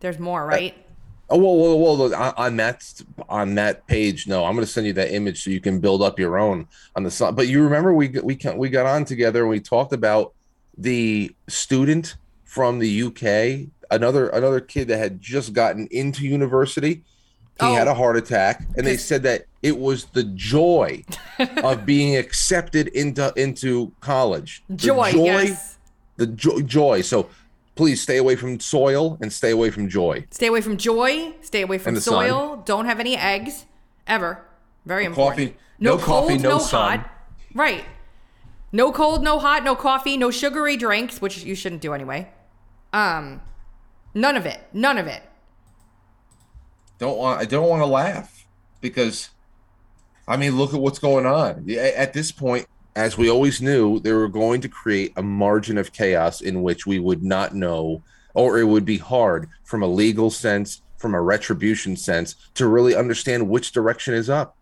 [0.00, 0.85] There's more, uh, right?
[1.28, 2.14] Oh well, well, well.
[2.14, 5.50] on- On that on that page, no, I'm going to send you that image so
[5.50, 7.34] you can build up your own on the side.
[7.34, 10.32] But you remember we we we got on together and we talked about
[10.78, 17.02] the student from the UK, another another kid that had just gotten into university.
[17.58, 17.74] He Oh.
[17.74, 21.02] had a heart attack, and they said that it was the joy
[21.64, 24.62] of being accepted into into college.
[24.68, 25.78] The Joy, yes.
[26.18, 27.00] the jo- joy.
[27.00, 27.28] So
[27.76, 30.26] please stay away from soil and stay away from joy.
[30.30, 31.34] Stay away from joy.
[31.42, 32.14] Stay away from the sun.
[32.28, 32.62] soil.
[32.64, 33.66] Don't have any eggs
[34.06, 34.44] ever.
[34.84, 35.50] Very important.
[35.52, 37.00] coffee- no coffee, no sun.
[37.00, 37.10] hot.
[37.54, 37.84] Right.
[38.72, 42.28] No cold, no hot, no coffee, no sugary drinks, which you shouldn't do anyway.
[42.92, 43.40] Um,
[44.14, 44.60] none of it.
[44.72, 45.22] None of it.
[46.98, 48.46] don't want I don't want to laugh
[48.80, 49.28] because
[50.26, 51.70] I mean look at what's going on.
[51.70, 52.66] At this point,
[52.96, 56.86] As we always knew, they were going to create a margin of chaos in which
[56.86, 61.20] we would not know, or it would be hard from a legal sense, from a
[61.20, 64.56] retribution sense, to really understand which direction is up.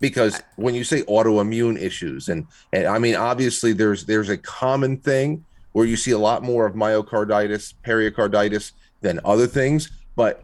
[0.00, 4.96] Because when you say autoimmune issues, and, and I mean, obviously there's there's a common
[4.96, 8.72] thing where you see a lot more of myocarditis, pericarditis
[9.02, 10.42] than other things, but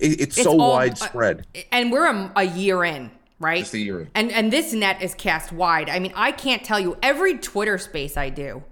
[0.00, 1.46] it, it's, It's so all- uh, widespread.
[1.72, 3.60] And we're a, a year in, right?
[3.60, 3.72] Just.
[4.14, 5.88] And and this net is cast wide.
[5.88, 8.64] I mean, I can't tell you every Twitter space I do.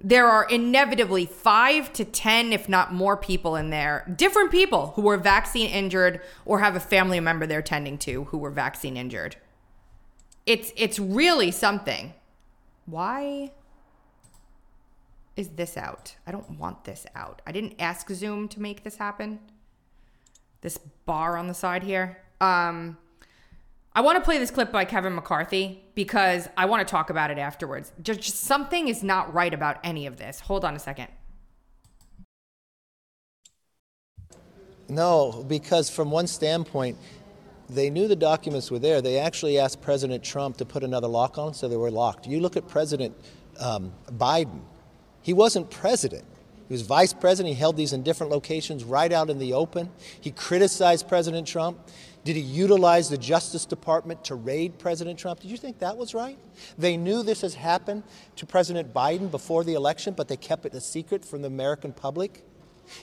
[0.00, 5.02] There are inevitably five to ten, if not more, people in there, different people who
[5.02, 9.36] were vaccine injured or have a family member they're tending to who were vaccine injured.
[10.46, 12.14] It's it's really something.
[12.86, 13.50] Why
[15.36, 16.16] is this out?
[16.26, 17.42] I don't want this out.
[17.46, 19.40] I didn't ask Zoom to make this happen
[20.60, 22.18] this bar on the side here.
[22.40, 22.98] Um,
[23.98, 27.32] I want to play this clip by Kevin McCarthy because I want to talk about
[27.32, 27.90] it afterwards.
[28.00, 30.38] Just, just something is not right about any of this.
[30.38, 31.08] Hold on a second.
[34.88, 36.96] No, because from one standpoint,
[37.68, 39.02] they knew the documents were there.
[39.02, 42.28] They actually asked President Trump to put another lock on so they were locked.
[42.28, 43.16] You look at President
[43.58, 44.60] um, Biden,
[45.22, 46.24] he wasn't president.
[46.68, 47.52] He was vice president.
[47.52, 49.90] He held these in different locations right out in the open.
[50.20, 51.80] He criticized President Trump.
[52.24, 55.40] Did he utilize the Justice Department to raid President Trump?
[55.40, 56.38] Did you think that was right?
[56.76, 58.02] They knew this has happened
[58.36, 61.92] to President Biden before the election, but they kept it a secret from the American
[61.92, 62.44] public.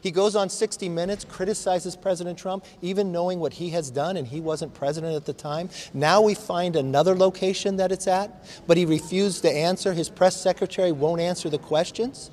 [0.01, 4.28] He goes on 60 Minutes, criticizes President Trump, even knowing what he has done, and
[4.28, 5.70] he wasn't president at the time.
[5.93, 9.93] Now we find another location that it's at, but he refused to answer.
[9.93, 12.32] His press secretary won't answer the questions.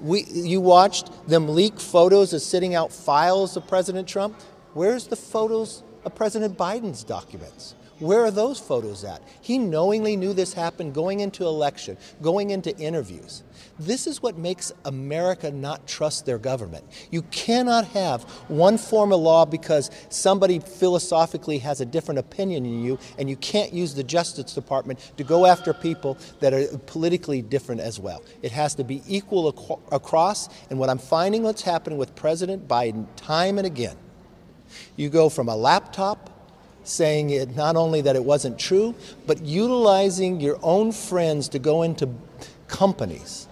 [0.00, 4.36] We, you watched them leak photos of sitting out files of President Trump.
[4.74, 7.74] Where's the photos of President Biden's documents?
[7.98, 9.22] Where are those photos at?
[9.42, 13.44] He knowingly knew this happened going into election, going into interviews.
[13.78, 16.84] This is what makes America not trust their government.
[17.12, 22.82] You cannot have one form of law because somebody philosophically has a different opinion than
[22.82, 27.40] you, and you can't use the Justice Department to go after people that are politically
[27.40, 28.24] different as well.
[28.42, 32.66] It has to be equal ac- across, and what I'm finding what's happening with President
[32.66, 33.96] Biden time and again.
[34.96, 36.30] You go from a laptop
[36.84, 38.94] saying it not only that it wasn't true,
[39.26, 42.08] but utilizing your own friends to go into
[42.68, 43.46] companies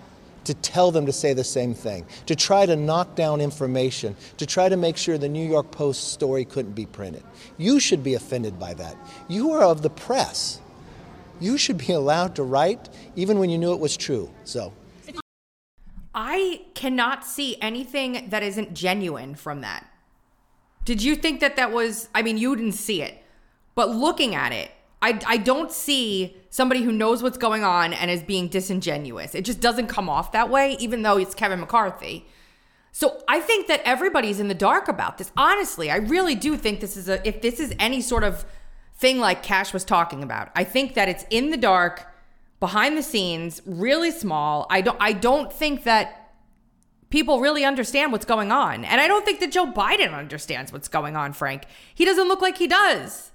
[0.44, 4.46] to tell them to say the same thing, to try to knock down information, to
[4.46, 7.22] try to make sure the New York Post story couldn't be printed.
[7.58, 8.96] You should be offended by that.
[9.28, 10.60] You are of the press.
[11.40, 14.30] You should be allowed to write even when you knew it was true.
[14.44, 14.72] So,
[16.12, 19.86] I cannot see anything that isn't genuine from that.
[20.84, 23.22] Did you think that that was, I mean, you didn't see it,
[23.74, 24.70] but looking at it,
[25.02, 29.34] I, I don't see somebody who knows what's going on and is being disingenuous.
[29.34, 32.26] It just doesn't come off that way, even though it's Kevin McCarthy.
[32.92, 35.32] So I think that everybody's in the dark about this.
[35.36, 38.44] Honestly, I really do think this is a, if this is any sort of
[38.96, 42.12] thing like Kash was talking about, I think that it's in the dark,
[42.58, 44.66] behind the scenes, really small.
[44.68, 46.19] I don't, I don't think that
[47.10, 48.84] people really understand what's going on.
[48.84, 51.64] And I don't think that Joe Biden understands what's going on, Frank.
[51.94, 53.32] He doesn't look like he does.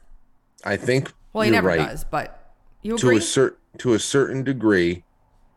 [0.63, 1.78] I think Well, he you're never right.
[1.78, 5.03] does, but you to a certain to a certain degree,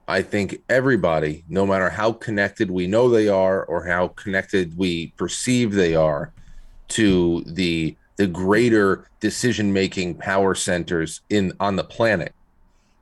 [0.08, 5.08] I think everybody, no matter how connected we know they are or how connected we
[5.16, 6.32] perceive they are
[6.88, 12.34] to the the greater decision making power centers in on the planet,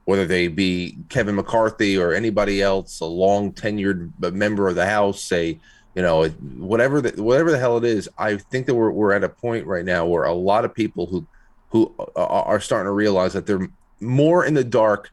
[0.07, 5.23] whether they be Kevin McCarthy or anybody else, a long tenured member of the House,
[5.23, 5.59] say,
[5.97, 9.25] you know, whatever the, whatever the hell it is, I think that we're we're at
[9.25, 11.27] a point right now where a lot of people who
[11.71, 13.69] who uh, are are starting to realize that they're
[14.01, 15.11] more in the dark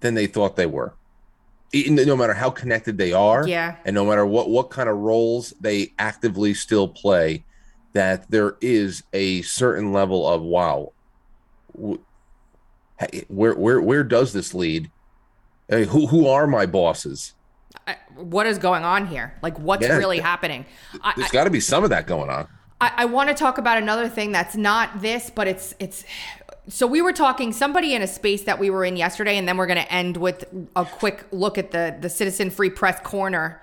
[0.00, 0.92] than they thought they were.
[1.72, 3.76] No matter how connected they are, Yeah.
[3.84, 7.44] and no matter what what kind of roles they actively still play,
[7.92, 10.92] that there is a certain level of wow,
[13.28, 14.90] where where where does this lead?
[15.68, 17.34] Hey, who who are my bosses?
[17.86, 19.34] I- what is going on here?
[19.42, 19.96] Like, what's Yeah.
[19.96, 20.64] really happening?
[21.16, 22.48] There's got to be some of that going on.
[22.80, 26.04] I, I want to talk about another thing that's not this, but it's it's.
[26.68, 29.56] So we were talking somebody in a space that we were in yesterday, and then
[29.56, 30.44] we're going to end with
[30.74, 33.62] a quick look at the the Citizen Free Press corner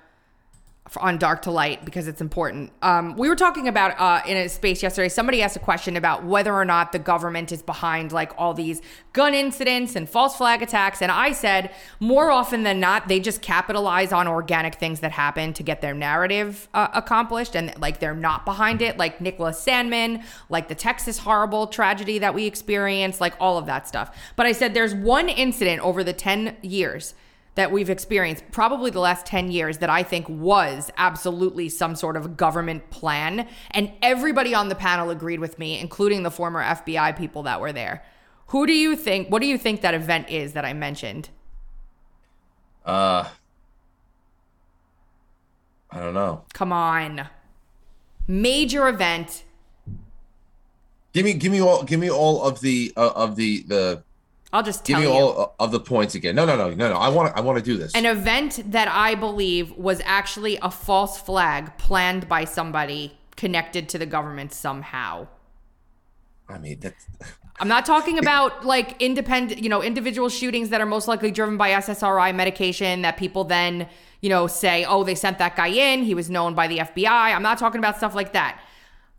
[0.98, 2.72] on Dark to Light because it's important.
[2.82, 5.10] Um, we were talking about uh, in a space yesterday.
[5.10, 8.82] Somebody asked a question about whether or not the government is behind like all these
[9.14, 13.42] gun incidents and false flag attacks, and I said more often than not they just
[13.42, 18.16] capitalize on organic things that happen to get their narrative uh, accomplished, and like they're
[18.16, 23.34] not behind it, like Nicholas Sandmann, like the Texas horrible tragedy that we experienced, like
[23.40, 24.16] all of that stuff.
[24.36, 27.14] But I said there's one incident over the ten years
[27.56, 32.18] that we've experienced, probably the last 10 years, that I think was absolutely some sort
[32.18, 33.48] of government plan.
[33.72, 37.72] And everybody on the panel agreed with me, including the former FBI people that were
[37.72, 38.04] there.
[38.48, 41.30] Who do you think, what do you think that event is that I mentioned?
[42.86, 43.30] Uh,
[45.92, 46.44] I don't know.
[46.54, 47.28] Come on.
[48.28, 49.44] Major event.
[51.14, 54.04] Give me, give me all, give me all of the uh, of the the.
[54.54, 55.24] I'll just Give tell me you.
[55.24, 56.36] all of the points again.
[56.36, 56.96] No, no, no, no, no.
[56.96, 57.94] I want, I want to do this.
[57.96, 63.98] An event that I believe was actually a false flag planned by somebody connected to
[63.98, 65.28] the government somehow.
[66.48, 67.08] I mean, that's
[67.60, 71.58] I'm not talking about like independent, you know, individual shootings that are most likely driven
[71.58, 73.88] by SSRI medication that people then,
[74.22, 76.04] you know, say, oh, they sent that guy in.
[76.04, 77.06] He was known by the FBI.
[77.08, 78.60] I'm not talking about stuff like that.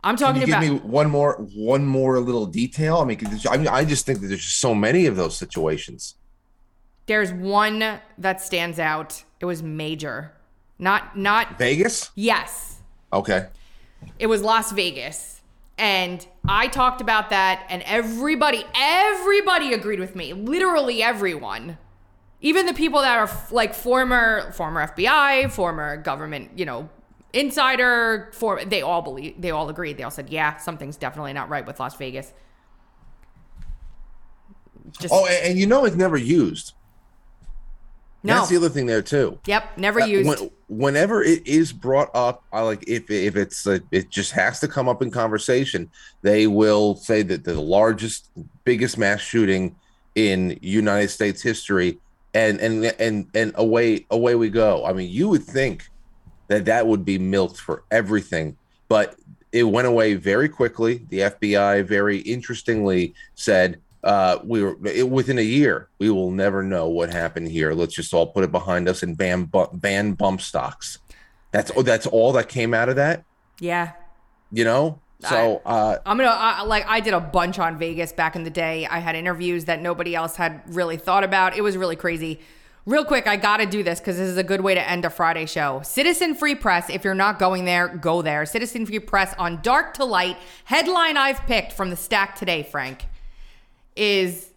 [0.04, 2.98] I'm Can talking you give me one more, one more little detail?
[2.98, 3.18] I mean,
[3.50, 6.14] I mean, I just think that there's just so many of those situations.
[7.06, 9.24] there's one that stands out.
[9.40, 10.32] It was major.
[10.78, 12.10] Not, not, Vegas.
[12.14, 12.82] yes.
[13.12, 13.46] Okay.
[14.18, 15.40] It was Las Vegas.
[15.78, 20.32] And I talked about that, and everybody, everybody agreed with me.
[20.32, 21.78] Literally everyone.
[22.40, 26.90] Even the people that are like former, former FBI, former government, you know,
[27.34, 29.96] insider, for they all believe, they all agreed.
[29.98, 32.32] They all said, yeah, something's definitely not right with Las Vegas.
[35.00, 36.72] Just Oh, and, and you know it's never used.
[38.22, 38.34] no.
[38.36, 39.38] That's the other thing there too.
[39.46, 40.28] Yep, never Uh, used.
[40.28, 44.60] when- whenever it is brought up, I like if if it's uh, it just has
[44.60, 45.90] to come up in conversation.
[46.22, 48.30] They will say that the largest,
[48.64, 49.76] biggest mass shooting
[50.14, 51.98] in United States history,
[52.34, 54.84] and and and and away away we go.
[54.86, 55.88] I mean, you would think
[56.48, 58.56] that that would be milked for everything,
[58.88, 59.16] but
[59.52, 61.06] it went away very quickly.
[61.08, 63.80] The FBI very interestingly said.
[64.02, 65.88] Uh, we were it, within a year.
[65.98, 67.72] We will never know what happened here.
[67.72, 70.98] Let's just all put it behind us and ban bu- ban bump stocks.
[71.52, 73.24] That's that's all that came out of that.
[73.60, 73.92] yeah.
[74.52, 75.00] You know.
[75.28, 78.50] So uh, I'm gonna I, like I did a bunch on Vegas back in the
[78.50, 78.86] day.
[78.86, 81.56] I had interviews that nobody else had really thought about.
[81.56, 82.40] It was really crazy.
[82.86, 85.10] Real quick, I gotta do this because this is a good way to end a
[85.10, 85.80] Friday show.
[85.82, 86.90] Citizen Free Press.
[86.90, 88.44] If you're not going there, go there.
[88.44, 90.36] Citizen Free Press on Dark to Light.
[90.64, 93.06] Headline I've picked from the stack today, Frank,
[93.96, 94.50] is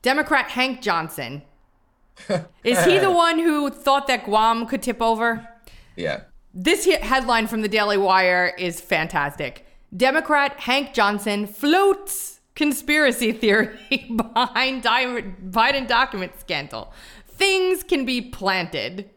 [0.00, 1.42] Democrat Hank Johnson.
[2.64, 5.46] is he the one who thought that Guam could tip over?
[5.94, 6.22] Yeah.
[6.54, 9.66] This headline from the Daily Wire is fantastic.
[9.94, 13.76] Democrat Hank Johnson floats conspiracy theory
[14.16, 16.92] behind Biden document scandal.
[17.36, 19.08] Things can be planted.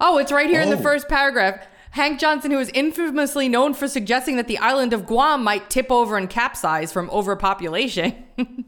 [0.00, 0.82] Oh, it's right here in the Oh.
[0.82, 1.66] first paragraph.
[1.92, 5.92] Hank Johnson, who is infamously known for suggesting that the island of Guam might tip
[5.92, 8.24] over and capsize from overpopulation,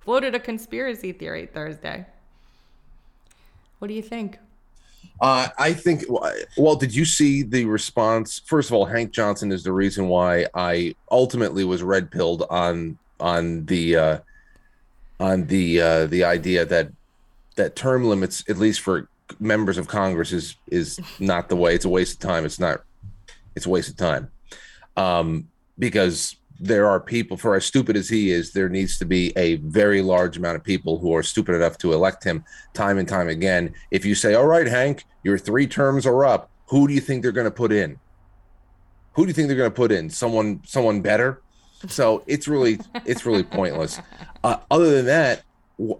[0.00, 2.06] floated a conspiracy theory Thursday.
[3.80, 4.38] What do you think?
[5.20, 6.04] Uh, I think.
[6.56, 8.40] Well, did you see the response?
[8.44, 12.98] First of all, Hank Johnson is the reason why I ultimately was red pilled on
[13.20, 14.18] on the uh,
[15.22, 16.90] on the uh, the idea that
[17.54, 19.08] that term limits, at least for
[19.38, 21.74] members of Congress, is is not the way.
[21.74, 22.44] It's a waste of time.
[22.44, 22.82] It's not.
[23.54, 24.30] It's a waste of time,
[24.96, 25.48] um,
[25.78, 27.36] because there are people.
[27.36, 30.64] For as stupid as he is, there needs to be a very large amount of
[30.64, 32.44] people who are stupid enough to elect him
[32.74, 33.72] time and time again.
[33.92, 37.22] If you say, "All right, Hank, your three terms are up," who do you think
[37.22, 38.00] they're going to put in?
[39.12, 40.10] Who do you think they're going to put in?
[40.10, 41.42] Someone, someone better.
[41.88, 44.00] So it's really, it's really pointless.
[44.44, 45.42] Uh, other than that,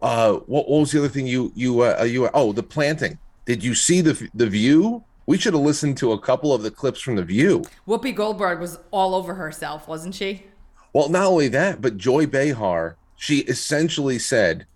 [0.01, 2.29] uh, what, what was the other thing you you uh, you?
[2.35, 3.19] Oh, the planting.
[3.47, 5.05] Did you see the the view?
[5.27, 7.63] We should have listened to a couple of the clips from the View.
[7.87, 10.47] Whoopi Goldberg was all over herself, wasn't she?
[10.93, 14.67] Well, not only that, but Joy Behar, she essentially said,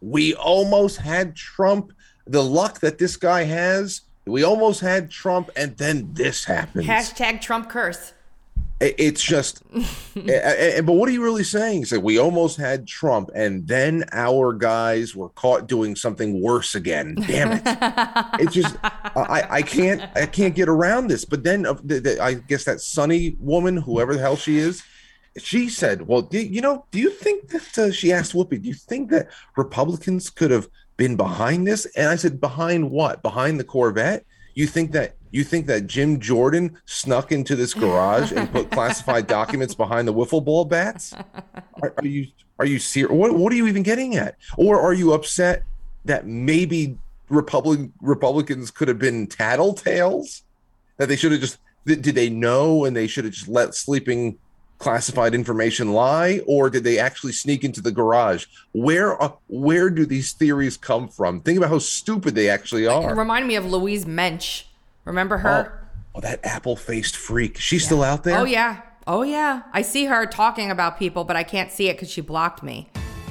[0.00, 1.92] "We almost had Trump.
[2.26, 7.40] The luck that this guy has, we almost had Trump, and then this happened." Hashtag
[7.40, 8.14] Trump curse.
[8.80, 9.62] It- It's just,
[10.14, 11.86] but what are you really saying?
[11.86, 17.14] So we almost had Trump, and then our guys were caught doing something worse again.
[17.26, 17.62] Damn it!
[18.40, 21.24] it's just, I, I can't, I can't get around this.
[21.24, 24.82] But then, the, the, I guess that Sunny woman, whoever the hell she is,
[25.38, 28.68] she said, "Well, do, you know, do you think that?" Uh, she asked Whoopi, "Do
[28.68, 33.22] you think that Republicans could have been behind this?" And I said, "Behind what?
[33.22, 34.24] Behind the Corvette?
[34.54, 39.26] You think that?" You think that Jim Jordan snuck into this garage and put classified
[39.26, 41.14] documents behind the wiffle ball bats?
[41.82, 43.12] Are, are you are you serious?
[43.12, 44.36] What what are you even getting at?
[44.56, 45.64] Or are you upset
[46.04, 46.96] that maybe
[47.28, 50.42] Republican Republicans could have been tattletales?
[50.96, 54.38] That they should have just did they know and they should have just let sleeping
[54.78, 58.46] classified information lie, or did they actually sneak into the garage?
[58.72, 61.40] Where uh, where do these theories come from?
[61.40, 63.14] Think about how stupid they actually It are.
[63.14, 64.64] reminded me of Louise Mensch.
[65.08, 65.72] Remember her?
[65.82, 67.58] Oh, oh that apple faced freak.
[67.58, 68.38] She's still out there?
[68.38, 68.82] Oh, yeah.
[69.06, 69.62] Oh, yeah.
[69.72, 72.90] I see her talking about people, but I can't see it because she blocked me.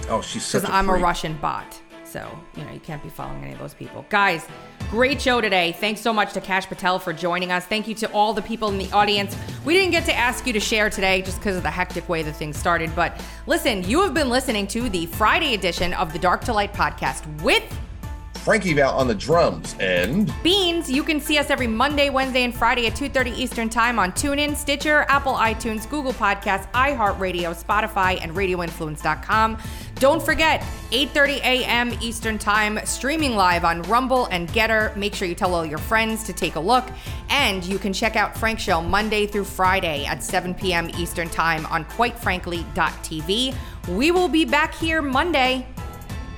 [0.10, 0.94] Oh, she's such Because I'm a.
[0.94, 1.80] Russian bot.
[2.04, 4.06] So, you know, you can't be following any of those people.
[4.10, 4.48] Guys,
[4.90, 5.74] great show today.
[5.74, 7.66] Thanks so much to Kash Patel for joining us.
[7.66, 9.38] Thank you to all the people in the audience.
[9.64, 12.24] We didn't get to ask you to share today just because of the hectic way
[12.24, 12.96] the thing started.
[12.96, 16.74] But listen, you have been listening to the Friday edition of the Dark to Light
[16.74, 17.64] podcast with
[18.48, 20.90] Frankie Val on the drums and Beans.
[20.90, 24.56] You can see us every Monday, Wednesday, and Friday at 2:30 Eastern Time on TuneIn,
[24.56, 29.58] Stitcher, Apple iTunes, Google Podcasts, iHeartRadio, Spotify, and RadioInfluence.com.
[29.96, 31.92] Don't forget, 8:30 a.m.
[32.00, 34.96] Eastern Time, streaming live on Rumble and Gettr.
[34.96, 36.86] Make sure you tell all your friends to take a look,
[37.30, 40.90] and you can check out Frank's show Monday through Friday at 7 p.m.
[40.98, 43.54] Eastern Time on QuiteFrankly.tv.
[43.90, 45.68] We will be back here Monday.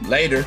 [0.02, 0.44] later.